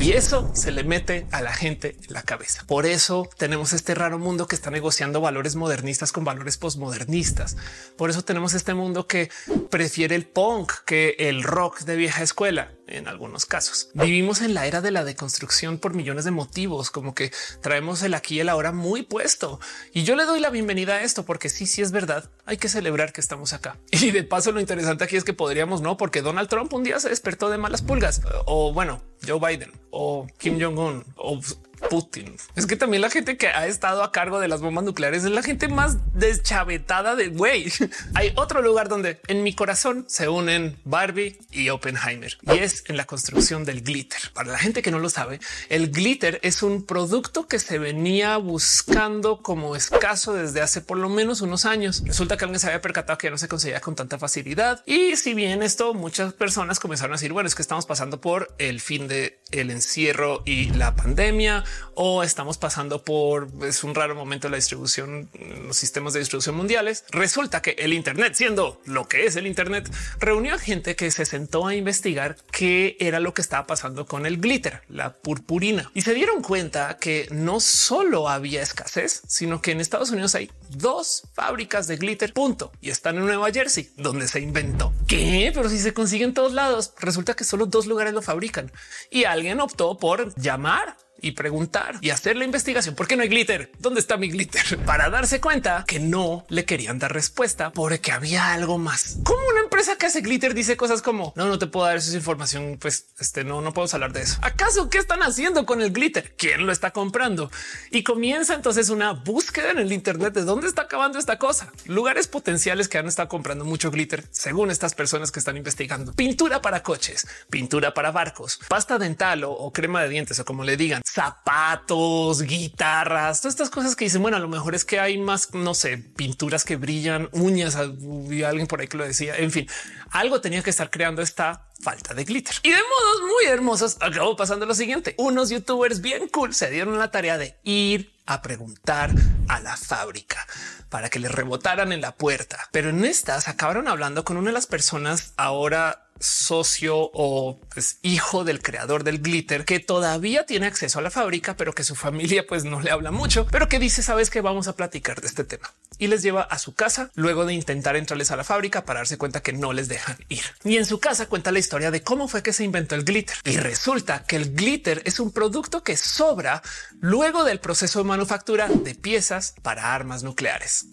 y 0.04 0.12
eso 0.12 0.52
se 0.54 0.72
le 0.72 0.84
mete 0.84 1.28
a 1.32 1.42
la 1.42 1.54
gente 1.54 1.96
en 2.06 2.14
la 2.14 2.24
cabeza. 2.24 2.66
Por 2.68 2.86
eso 2.86 3.30
tenemos 3.38 3.72
este 3.72 3.96
raro 3.96 4.20
mundo 4.20 4.48
que 4.48 4.56
está 4.56 4.70
negociando 4.70 5.22
valores 5.22 5.56
modernistas 5.56 6.12
con 6.12 6.26
valores 6.26 6.58
postmodernistas. 6.58 7.56
Por 7.96 8.10
eso 8.10 8.22
tenemos 8.22 8.54
este 8.54 8.74
mundo 8.74 9.08
que 9.08 9.30
prefiere 9.70 10.16
el 10.16 10.26
punk 10.26 10.74
que 10.86 11.16
el 11.20 11.42
rock 11.42 11.84
de 11.84 11.96
vieja 11.96 12.22
escuela 12.22 12.74
en 12.94 13.08
algunos 13.08 13.46
casos. 13.46 13.90
Vivimos 13.94 14.42
en 14.42 14.54
la 14.54 14.66
era 14.66 14.82
de 14.82 14.92
la 14.92 15.04
deconstrucción 15.04 15.78
por 15.78 15.94
millones 15.94 16.26
de 16.26 16.32
motivos, 16.32 16.92
como 16.92 17.14
que 17.14 17.32
traemos 17.62 18.02
el 18.04 18.14
aquí 18.14 18.36
y 18.36 18.40
el 18.40 18.50
ahora 18.50 18.72
muy 18.72 19.04
puesto. 19.04 19.60
Y 19.94 20.04
yo 20.04 20.16
le 20.16 20.26
doy 20.26 20.40
la 20.40 20.50
bienvenida 20.50 20.96
a 20.96 21.04
esto 21.04 21.26
porque 21.26 21.50
sí, 21.50 21.66
sí 21.66 21.82
es 21.82 21.92
verdad. 21.92 22.30
Hay 22.46 22.58
que 22.58 22.70
celebrar 22.70 23.14
que 23.14 23.22
estamos 23.22 23.54
acá. 23.54 23.78
Y 24.04 24.12
de 24.12 24.24
paso, 24.24 24.52
lo 24.52 24.60
interesante 24.60 25.06
aquí 25.06 25.16
es 25.16 25.24
que 25.24 25.34
podríamos 25.34 25.82
no, 25.82 25.96
porque 25.96 26.22
Donald 26.22 26.50
Trump 26.50 26.74
un 26.74 26.84
día 26.84 27.00
se 27.00 27.10
despertó 27.10 27.50
de 27.50 27.58
malas 27.58 27.82
pulgas 27.82 28.22
o 28.46 28.74
bueno, 28.74 29.02
Joe 29.26 29.40
Biden 29.40 29.72
o 29.92 30.28
Kim 30.38 30.60
Jong-un 30.62 31.06
o 31.16 31.40
Putin. 31.90 32.36
Es 32.56 32.66
que 32.66 32.76
también 32.76 33.02
la 33.02 33.10
gente 33.10 33.38
que 33.38 33.48
ha 33.48 33.68
estado 33.68 34.04
a 34.04 34.12
cargo 34.12 34.40
de 34.40 34.48
las 34.48 34.62
bombas 34.62 34.84
nucleares 34.84 35.24
es 35.24 35.32
la 35.32 35.44
gente 35.44 35.68
más 35.68 35.98
deschavetada 36.14 37.16
de 37.16 37.30
güey. 37.30 37.72
Hay 38.14 38.34
otro 38.36 38.62
lugar 38.62 38.90
donde 38.90 39.20
en 39.28 39.44
mi 39.44 39.54
corazón 39.54 40.06
se 40.08 40.28
unen 40.28 40.78
Barbie 40.84 41.38
y 41.52 41.70
Oppenheimer 41.70 42.38
y 42.42 42.58
es 42.58 42.84
en 42.88 42.98
la 42.98 43.06
construcción 43.06 43.66
del 43.66 43.82
glitter. 43.82 44.20
Para 44.34 44.52
la 44.52 44.58
gente 44.58 44.82
que 44.82 44.92
no 44.92 45.00
lo 45.00 45.10
sabe, 45.10 45.40
el 45.70 45.92
glitter 45.92 46.40
es 46.44 46.64
un 46.64 46.86
producto 46.86 47.48
que 47.48 47.60
se 47.60 47.80
venía 47.80 48.38
buscando 48.38 49.42
como 49.42 49.76
escaso 49.76 50.34
desde 50.34 50.62
hace 50.62 50.82
por 50.82 50.98
lo 50.98 51.10
menos 51.10 51.42
unos 51.42 51.66
años. 51.66 52.04
Resulta 52.06 52.38
que 52.38 52.46
alguien 52.46 52.60
se 52.60 52.68
había 52.68 52.82
percatado 52.82 53.18
que 53.18 53.30
no 53.30 53.38
se 53.38 53.48
conseguía 53.48 53.82
con 53.82 53.96
tanta 53.96 54.18
facilidad. 54.18 54.84
Y 54.86 55.16
si 55.16 55.34
bien 55.34 55.64
esto, 55.64 55.94
muchas 55.94 56.34
personas 56.34 56.80
comenzaron 56.80 57.14
a 57.14 57.18
decir, 57.18 57.34
bueno, 57.34 57.48
es 57.48 57.56
que 57.56 57.62
estamos 57.62 57.86
pasando 57.86 58.22
por 58.22 58.54
el 58.58 58.82
fin 58.82 59.08
de 59.08 59.40
el 59.52 59.72
encierro 59.72 60.42
y 60.46 60.72
la 60.72 60.96
pandemia 60.96 61.64
o 61.96 62.24
estamos 62.24 62.58
pasando 62.58 63.04
por 63.04 63.48
es 63.64 63.84
un 63.84 63.96
raro 63.96 64.16
momento 64.16 64.48
de 64.48 64.52
la 64.52 64.58
distribución, 64.58 65.30
los 65.66 65.78
sistemas 65.78 66.14
de 66.14 66.20
distribución 66.20 66.56
mundiales. 66.56 67.06
Resulta 67.12 67.62
que 67.62 67.72
el 67.80 67.94
Internet, 67.94 68.34
siendo 68.36 68.82
lo 68.86 69.08
que 69.08 69.26
es 69.26 69.36
el 69.36 69.48
Internet, 69.48 69.90
reunió 70.20 70.56
a 70.56 70.60
gente 70.60 70.96
que 70.96 71.12
se 71.12 71.26
sentó 71.26 71.68
a 71.68 71.76
investigar 71.76 72.36
qué 72.52 72.98
era 73.00 73.20
lo 73.20 73.34
que 73.34 73.42
estaba 73.42 73.68
pasando 73.68 74.06
con 74.06 74.26
el 74.26 74.40
glitter, 74.40 74.82
la 74.90 75.14
purpurina, 75.14 75.92
y 75.94 76.02
se 76.02 76.14
dieron 76.14 76.42
cuenta 76.42 76.98
que 76.98 77.28
no 77.32 77.60
solo 77.60 78.30
había 78.30 78.62
escasez, 78.62 79.22
sino 79.28 79.62
que 79.62 79.72
en 79.72 79.82
Estados 79.82 80.12
Unidos 80.12 80.36
hay 80.36 80.52
dos 80.70 81.28
fábricas 81.34 81.88
de 81.88 81.98
glitter, 81.98 82.34
punto, 82.34 82.72
y 82.82 82.90
están 82.90 83.18
en 83.18 83.26
Nueva 83.26 83.52
Jersey, 83.52 83.92
donde 83.98 84.28
se 84.28 84.40
inventó. 84.40 84.94
¿Qué? 85.08 85.52
Pero 85.54 85.70
si 85.70 85.80
se 85.80 85.94
consigue 85.94 86.26
en 86.26 86.34
todos 86.34 86.54
lados, 86.54 86.94
resulta 87.00 87.36
que 87.36 87.44
solo 87.44 87.66
dos 87.66 87.86
lugares 87.86 88.14
lo 88.14 88.22
fabrican 88.22 88.72
y 89.10 89.26
alguien 89.26 89.60
optó 89.60 89.98
por 89.98 90.34
llamar 90.36 90.98
y 91.24 91.32
preguntar 91.32 91.98
y 92.02 92.12
hacer 92.12 92.36
la 92.36 92.46
investigación. 92.46 92.96
¿Por 92.96 93.08
qué 93.08 93.16
no 93.16 93.24
hay 93.24 93.30
glitter? 93.30 93.72
¿Dónde 93.80 94.02
está 94.02 94.18
mi 94.18 94.30
glitter? 94.30 94.78
Para 94.86 95.10
darse 95.10 95.42
cuenta 95.42 95.86
que 95.88 96.00
no 96.00 96.46
le 96.50 96.66
querían 96.66 97.00
dar 97.00 97.14
respuesta 97.14 97.72
porque 97.72 98.12
había 98.12 98.54
algo 98.54 98.78
más. 98.78 99.18
Como 99.24 99.40
una 99.48 99.62
empresa 99.62 99.96
que 99.96 100.06
hace 100.06 100.22
glitter 100.22 100.54
dice 100.54 100.78
cosas 100.78 101.02
como 101.02 101.34
no, 101.36 101.48
no 101.48 101.58
te 101.58 101.68
puedo 101.68 101.88
dar 101.88 101.98
esa 101.98 102.16
información. 102.16 102.78
Pues 102.80 103.08
este 103.20 103.44
no, 103.44 103.62
no 103.62 103.74
puedo 103.74 103.88
hablar 103.94 104.12
de 104.12 104.22
eso. 104.22 104.38
¿Acaso 104.42 104.90
qué 104.90 104.98
están 104.98 105.24
haciendo 105.24 105.66
con 105.66 105.82
el 105.82 105.92
glitter? 105.92 106.36
¿Quién 106.38 106.66
lo 106.66 106.72
está 106.72 106.92
comprando? 106.92 107.50
Y 107.90 108.04
comienza 108.04 108.54
entonces 108.54 108.90
una 108.90 109.14
búsqueda 109.14 109.72
en 109.72 109.80
el 109.80 109.94
Internet 109.94 110.34
de 110.34 110.44
dónde 110.44 110.68
está 110.68 110.84
acabando 110.84 111.18
esta 111.18 111.40
cosa. 111.40 111.72
Lugares 111.86 112.28
potenciales 112.28 112.90
que 112.90 112.98
han 112.98 113.08
estado 113.08 113.30
comprando 113.30 113.64
mucho 113.64 113.92
glitter 113.92 114.26
según 114.32 114.72
estas 114.72 114.94
personas 114.94 115.32
que 115.32 115.40
están 115.40 115.56
investigando. 115.56 116.12
Pintura 116.14 116.62
para 116.62 116.84
coches, 116.84 117.26
pintura 117.50 117.94
para 117.94 118.12
barcos, 118.12 118.60
pasta 118.68 118.98
dental 118.98 119.46
o 119.46 119.72
crema 119.72 120.02
de 120.02 120.10
dientes 120.10 120.40
o 120.40 120.46
como 120.46 120.66
le 120.66 120.76
digan 120.76 121.02
zapatos, 121.14 122.42
guitarras, 122.42 123.40
todas 123.40 123.54
estas 123.54 123.70
cosas 123.70 123.96
que 123.96 124.06
dicen, 124.06 124.24
bueno, 124.24 124.38
a 124.38 124.40
lo 124.40 124.48
mejor 124.48 124.74
es 124.74 124.84
que 124.84 125.00
hay 125.00 125.20
más, 125.20 125.54
no 125.54 125.76
sé, 125.76 125.98
pinturas 125.98 126.66
que 126.66 126.76
brillan, 126.76 127.30
uñas, 127.34 127.76
alguien 127.76 128.66
por 128.68 128.82
ahí 128.82 128.88
que 128.88 128.98
lo 128.98 129.06
decía, 129.06 129.38
en 129.38 129.52
fin, 129.52 129.68
algo 130.10 130.42
tenía 130.42 130.64
que 130.64 130.72
estar 130.72 130.90
creando 130.90 131.22
esta 131.22 131.68
falta 131.80 132.16
de 132.16 132.24
glitter. 132.24 132.56
Y 132.64 132.72
de 132.72 132.78
modos 132.78 133.22
muy 133.30 133.46
hermosos 133.46 133.98
acabó 134.00 134.36
pasando 134.36 134.66
lo 134.66 134.74
siguiente. 134.74 135.14
Unos 135.20 135.52
youtubers 135.52 136.02
bien 136.02 136.30
cool 136.30 136.56
se 136.56 136.72
dieron 136.72 136.98
la 136.98 137.12
tarea 137.12 137.38
de 137.38 137.60
ir 137.64 138.12
a 138.26 138.42
preguntar 138.42 139.12
a 139.50 139.60
la 139.60 139.78
fábrica 139.78 140.48
para 140.90 141.10
que 141.10 141.20
les 141.20 141.32
rebotaran 141.32 141.92
en 141.92 142.02
la 142.02 142.16
puerta. 142.16 142.58
Pero 142.72 142.90
en 142.90 143.06
estas 143.06 143.48
acabaron 143.48 143.88
hablando 143.88 144.24
con 144.24 144.38
una 144.38 144.50
de 144.50 144.54
las 144.54 144.66
personas 144.66 145.34
ahora 145.38 146.08
socio 146.20 147.10
o 147.14 147.60
pues, 147.74 148.00
hijo 148.02 148.44
del 148.44 148.62
creador 148.62 149.04
del 149.04 149.20
glitter 149.22 149.66
que 149.66 149.80
todavía 149.80 150.46
tiene 150.46 150.68
acceso 150.68 151.00
a 151.00 151.02
la 151.02 151.12
fábrica, 151.12 151.58
pero 151.58 151.74
que 151.74 151.84
su 151.84 151.96
familia 151.96 152.46
pues 152.48 152.64
no 152.64 152.82
le 152.82 152.92
habla 152.92 153.12
mucho, 153.12 153.46
pero 153.52 153.68
que 153.68 153.80
dice 153.80 154.04
sabes 154.04 154.30
que 154.30 154.42
vamos 154.42 154.68
a 154.68 154.76
platicar 154.76 155.22
de 155.22 155.28
este 155.28 155.44
tema 155.44 155.72
y 155.98 156.08
les 156.08 156.24
lleva 156.24 156.42
a 156.42 156.58
su 156.58 156.74
casa 156.74 157.12
luego 157.16 157.46
de 157.46 157.54
intentar 157.54 157.96
entrarles 157.96 158.32
a 158.32 158.36
la 158.36 158.44
fábrica 158.44 158.86
para 158.86 159.02
darse 159.02 159.18
cuenta 159.18 159.42
que 159.42 159.54
no 159.54 159.74
les 159.74 159.88
dejan 159.88 160.18
ir. 160.30 160.44
Y 160.64 160.78
en 160.78 160.86
su 160.86 161.00
casa 161.00 161.28
cuenta 161.28 161.52
la 161.52 161.60
historia 161.60 161.92
de 161.92 162.04
cómo 162.04 162.28
fue 162.28 162.44
que 162.44 162.54
se 162.54 162.64
inventó 162.64 162.96
el 162.96 163.04
glitter 163.04 163.38
y 163.46 163.58
resulta 163.58 164.24
que 164.24 164.36
el 164.36 164.54
glitter 164.56 165.02
es 165.06 165.20
un 165.20 165.32
producto 165.32 165.84
que 165.84 165.98
sobra 165.98 166.62
luego 167.00 167.44
del 167.44 167.60
proceso 167.60 168.00
de 168.00 168.06
manufactura 168.06 168.68
de 168.68 168.96
piezas 168.96 169.56
para 169.62 169.94
armas 169.94 170.24
nucleares. 170.24 170.88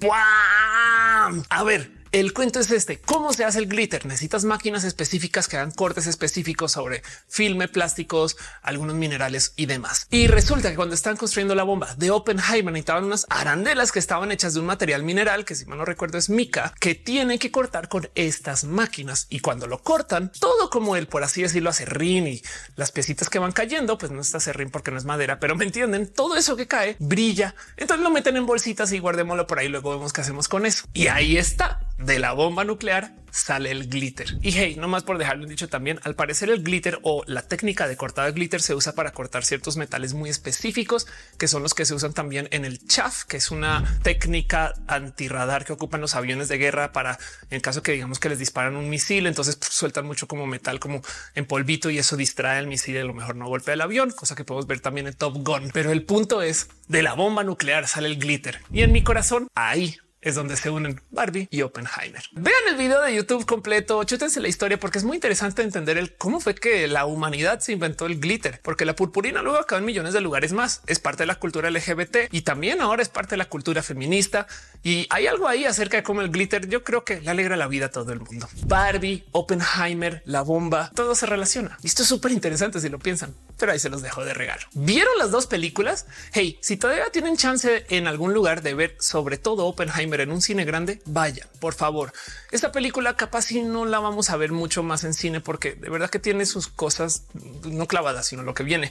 A 1.49 1.63
ver, 1.65 2.00
el 2.13 2.33
cuento 2.33 2.61
es 2.61 2.71
este. 2.71 3.01
¿Cómo 3.01 3.33
se 3.33 3.45
hace 3.45 3.59
el 3.59 3.67
glitter? 3.67 4.07
Necesitas 4.07 4.45
máquinas 4.45 4.85
específicas 4.85 5.49
que 5.49 5.57
hagan 5.57 5.71
cortes 5.71 6.07
específicos 6.07 6.73
sobre 6.73 7.03
filme, 7.29 7.69
plásticos, 7.69 8.37
algunos 8.63 8.97
minerales 8.97 9.53
y 9.57 9.67
demás. 9.67 10.07
Y 10.11 10.27
resulta 10.27 10.71
que 10.71 10.77
cuando 10.77 10.95
están 10.95 11.17
construyendo 11.17 11.55
la 11.55 11.63
bomba 11.63 11.95
de 11.97 12.11
Oppenheimer 12.11 12.73
necesitaban 12.73 13.05
unas 13.05 13.27
arandelas 13.29 13.93
que 13.93 13.99
estaban 13.99 14.33
hechas 14.33 14.55
de 14.55 14.61
un 14.61 14.67
material 14.67 15.03
mineral 15.03 15.45
que 15.45 15.55
si 15.55 15.65
mal 15.67 15.79
no 15.79 15.85
recuerdo 15.85 16.19
es 16.19 16.31
mica, 16.31 16.75
que 16.81 16.95
tienen 16.95 17.39
que 17.39 17.51
cortar 17.51 17.89
con 17.89 18.09
estas 18.15 18.65
máquinas. 18.65 19.27
Y 19.31 19.41
cuando 19.41 19.67
lo 19.67 19.83
cortan, 19.83 20.31
todo 20.39 20.71
como 20.71 20.97
él, 20.97 21.07
por 21.07 21.23
así 21.23 21.43
decirlo, 21.43 21.71
rin 21.87 22.27
y 22.27 22.43
las 22.77 22.93
piecitas 22.93 23.29
que 23.29 23.39
van 23.39 23.53
cayendo, 23.53 23.99
pues 23.99 24.13
no 24.13 24.21
está 24.21 24.41
serrín 24.41 24.71
porque 24.71 24.91
no 24.91 24.99
es 24.99 25.05
madera, 25.05 25.39
pero 25.41 25.57
me 25.57 25.65
entienden, 25.65 26.09
todo 26.13 26.37
eso 26.37 26.57
que 26.57 26.67
cae 26.67 26.97
brilla. 26.99 27.55
Entonces 27.77 28.03
lo 28.03 28.11
meten 28.11 28.37
en 28.37 28.47
bolsitas 28.47 28.93
y 28.93 28.99
guardémoslo 28.99 29.47
por 29.47 29.59
ahí. 29.59 29.69
Luego 29.69 29.91
vemos 29.91 30.13
qué 30.13 30.21
hacemos 30.21 30.49
con 30.49 30.67
eso. 30.67 30.87
Y 30.93 31.07
ahí 31.07 31.37
está 31.37 31.81
de 32.01 32.19
la 32.19 32.33
bomba 32.33 32.65
nuclear 32.65 33.15
sale 33.31 33.71
el 33.71 33.89
glitter. 33.89 34.39
Y 34.43 34.53
hey, 34.53 34.77
no 34.79 34.89
más 34.89 35.05
por 35.05 35.19
dejarlo 35.19 35.47
dicho 35.47 35.69
también, 35.69 36.01
al 36.03 36.15
parecer 36.15 36.51
el 36.51 36.63
glitter 36.63 36.99
o 37.03 37.23
la 37.27 37.43
técnica 37.43 37.87
de 37.87 37.97
cortado 37.97 38.27
de 38.27 38.33
glitter 38.33 38.61
se 38.61 38.75
usa 38.75 38.95
para 38.95 39.13
cortar 39.13 39.45
ciertos 39.45 39.77
metales 39.77 40.15
muy 40.15 40.31
específicos, 40.31 41.07
que 41.39 41.49
son 41.49 41.63
los 41.63 41.75
que 41.75 41.85
se 41.85 41.95
usan 41.95 42.13
también 42.13 42.49
en 42.51 42.65
el 42.65 42.85
chaff, 42.87 43.25
que 43.25 43.37
es 43.37 43.51
una 43.51 44.01
técnica 44.03 44.75
antirradar 44.89 45.65
que 45.65 45.73
ocupan 45.73 46.01
los 46.01 46.15
aviones 46.15 46.49
de 46.49 46.59
guerra 46.59 46.93
para 46.93 47.19
en 47.51 47.61
caso 47.61 47.83
que 47.83 47.93
digamos 47.93 48.19
que 48.19 48.29
les 48.29 48.39
disparan 48.39 48.77
un 48.77 48.89
misil, 48.89 49.27
entonces 49.27 49.59
sueltan 49.61 50.07
mucho 50.07 50.27
como 50.27 50.47
metal, 50.47 50.81
como 50.81 51.03
en 51.35 51.47
polvito 51.47 51.91
y 51.91 51.99
eso 51.99 52.17
distrae 52.17 52.59
el 52.59 52.67
misil 52.67 52.97
y 52.97 52.99
a 52.99 53.05
lo 53.05 53.15
mejor 53.15 53.37
no 53.37 53.47
golpea 53.47 53.75
el 53.75 53.81
avión, 53.81 54.11
cosa 54.11 54.35
que 54.35 54.45
podemos 54.45 54.67
ver 54.67 54.81
también 54.81 55.07
en 55.07 55.15
Top 55.15 55.37
Gun. 55.37 55.71
Pero 55.73 55.93
el 55.93 56.05
punto 56.05 56.43
es 56.43 56.69
de 56.89 57.03
la 57.03 57.15
bomba 57.15 57.45
nuclear 57.45 57.87
sale 57.87 58.09
el 58.09 58.19
glitter 58.19 58.61
y 58.73 58.83
en 58.83 58.93
mi 58.93 59.03
corazón 59.03 59.49
ahí 59.55 59.97
es 60.21 60.35
donde 60.35 60.57
se 60.57 60.71
unen 60.71 61.01
Barbie 61.11 61.49
y 61.51 61.63
Oppenheimer. 61.63 62.23
Vean 62.33 62.63
el 62.69 62.77
video 62.77 63.01
de 63.03 63.15
YouTube 63.15 63.47
completo, 63.47 64.03
chútense 64.05 64.41
la 64.41 64.49
historia 64.49 64.79
porque 64.79 64.99
es 64.99 65.05
muy 65.05 65.17
interesante 65.17 65.63
entender 65.63 65.99
el 65.99 66.17
cómo 66.17 66.41
fue 66.41 66.55
que 66.55 66.87
la 66.89 67.07
humanidad 67.07 67.61
se 67.61 67.73
inventó 67.73 68.07
el 68.07 68.21
glitter, 68.21 68.61
porque 68.63 68.85
la 68.85 68.95
purpurina 68.95 69.43
luego 69.43 69.59
acaba 69.59 69.79
en 69.79 69.87
millones 69.87 70.13
de 70.13 70.21
lugares 70.21 70.53
más. 70.53 70.83
Es 70.87 70.99
parte 70.99 71.23
de 71.23 71.27
la 71.27 71.37
cultura 71.37 71.71
LGBT 71.71 72.29
y 72.31 72.43
también 72.43 72.81
ahora 72.81 73.03
es 73.03 73.09
parte 73.09 73.31
de 73.31 73.39
la 73.39 73.47
cultura 73.47 73.83
feminista. 73.83 74.47
Y 74.83 75.07
hay 75.11 75.27
algo 75.27 75.49
ahí 75.49 75.65
acerca 75.65 75.99
de 75.99 76.03
cómo 76.03 76.21
el 76.21 76.31
glitter 76.31 76.69
yo 76.69 76.85
creo 76.85 77.05
que 77.05 77.21
le 77.21 77.31
alegra 77.31 77.57
la 77.57 77.67
vida 77.67 77.87
a 77.87 77.91
todo 77.91 78.13
el 78.13 78.21
mundo. 78.21 78.49
Barbie, 78.67 79.25
Oppenheimer, 79.33 80.23
la 80.27 80.43
bomba, 80.43 80.91
todo 80.95 81.15
se 81.15 81.27
relaciona. 81.27 81.79
Y 81.83 81.87
esto 81.87 82.03
es 82.03 82.09
súper 82.09 82.33
interesante 82.33 82.81
si 82.81 82.89
lo 82.89 82.99
piensan, 82.99 83.35
pero 83.61 83.73
ahí 83.73 83.79
se 83.79 83.91
los 83.91 84.03
dejo 84.03 84.25
de 84.25 84.35
regalo. 84.35 84.63
¿Vieron 84.73 85.17
las 85.19 85.31
dos 85.31 85.47
películas? 85.47 86.07
Hey, 86.33 86.59
si 86.63 86.77
todavía 86.77 87.11
tienen 87.13 87.37
chance 87.37 87.85
en 87.91 88.09
algún 88.09 88.33
lugar 88.33 88.63
de 88.63 88.75
ver 88.75 88.97
sobre 88.99 89.37
todo 89.39 89.67
Oppenheimer, 89.67 90.23
en 90.23 90.33
un 90.33 90.41
cine 90.41 90.65
grande, 90.65 91.03
vayan, 91.05 91.47
por 91.61 91.75
favor. 91.75 92.13
Esta 92.51 92.73
película 92.73 93.17
capaz 93.17 93.43
si 93.43 93.63
no 93.63 93.85
la 93.85 94.01
vamos 94.01 94.31
a 94.31 94.37
ver 94.37 94.51
mucho 94.51 94.83
más 94.83 95.05
en 95.05 95.15
cine 95.15 95.41
porque 95.41 95.75
de 95.75 95.91
verdad 95.91 96.11
que 96.11 96.19
tiene 96.19 96.47
sus 96.47 96.67
cosas 96.67 97.25
no 97.65 97.87
clavadas, 97.87 98.27
sino 98.27 98.43
lo 98.43 98.55
que 98.55 98.63
viene. 98.63 98.91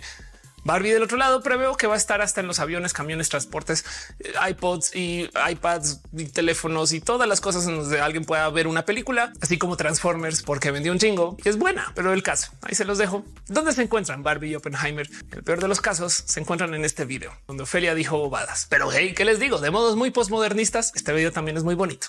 Barbie 0.64 0.92
del 0.92 1.04
otro 1.04 1.18
lado 1.18 1.42
preveo 1.42 1.76
que 1.76 1.88
va 1.88 1.96
a 1.96 1.98
estar 1.98 2.22
hasta 2.22 2.42
en 2.42 2.48
los 2.48 2.60
aviones, 2.60 2.94
camiones, 2.94 3.30
transportes, 3.30 3.86
eh, 4.20 4.34
iPods 4.50 4.96
y 4.96 5.30
iPads 5.52 6.02
y 6.14 6.26
teléfonos 6.26 6.94
y 6.94 7.02
todas 7.02 7.28
las 7.28 7.42
cosas 7.42 7.68
en 7.68 7.78
donde 7.78 8.02
alguien 8.02 8.26
pueda 8.26 8.50
ver 8.50 8.68
una 8.68 8.86
película, 8.86 9.34
así 9.42 9.58
como 9.58 9.78
Transformers, 9.78 10.44
porque 10.44 10.72
vendió 10.72 10.92
un 10.92 11.00
chingo 11.00 11.38
y 11.44 11.50
es 11.50 11.58
buena, 11.58 11.92
pero 11.96 12.14
el 12.14 12.24
caso 12.24 12.52
ahí 12.62 12.76
se 12.76 12.86
los 12.86 12.98
dejo. 12.98 13.26
¿Dónde 13.48 13.74
se 13.74 13.84
encuentran 13.84 14.24
Barbie 14.24 14.52
y 14.52 14.56
Oppenheimer? 14.56 15.10
El 15.32 15.44
peor 15.44 15.60
de 15.60 15.68
los 15.68 15.82
casos 15.82 16.24
se 16.26 16.40
encuentran 16.40 16.74
en 16.74 16.86
este 16.86 17.06
video 17.06 17.34
donde 17.48 17.64
Ofelia 17.64 17.96
dijo 17.96 18.18
bobadas. 18.18 18.68
Pero 18.70 18.92
hey, 18.92 19.14
¿qué 19.16 19.26
les 19.26 19.40
digo? 19.40 19.60
De 19.60 19.72
modos 19.72 19.96
muy 19.96 20.12
postmodernistas, 20.12 20.92
este 20.96 21.14
video 21.14 21.32
también 21.32 21.58
es 21.58 21.64
muy 21.64 21.76
bonito, 21.76 22.08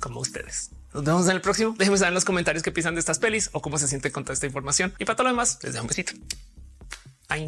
como 0.00 0.20
ustedes. 0.20 0.70
Nos 0.92 1.02
vemos 1.02 1.26
en 1.26 1.32
el 1.32 1.40
próximo. 1.40 1.74
Déjenme 1.76 1.98
saber 1.98 2.10
en 2.10 2.14
los 2.14 2.24
comentarios 2.24 2.62
qué 2.62 2.70
piensan 2.70 2.94
de 2.94 3.00
estas 3.00 3.18
pelis 3.18 3.50
o 3.52 3.60
cómo 3.60 3.78
se 3.78 3.88
sienten 3.88 4.12
con 4.12 4.22
toda 4.22 4.34
esta 4.34 4.46
información. 4.46 4.94
Y 4.98 5.04
para 5.04 5.16
todo 5.16 5.24
lo 5.24 5.30
demás, 5.30 5.58
les 5.62 5.72
dejo 5.72 5.82
un 5.82 5.88
besito. 5.88 6.12
哎 7.28 7.46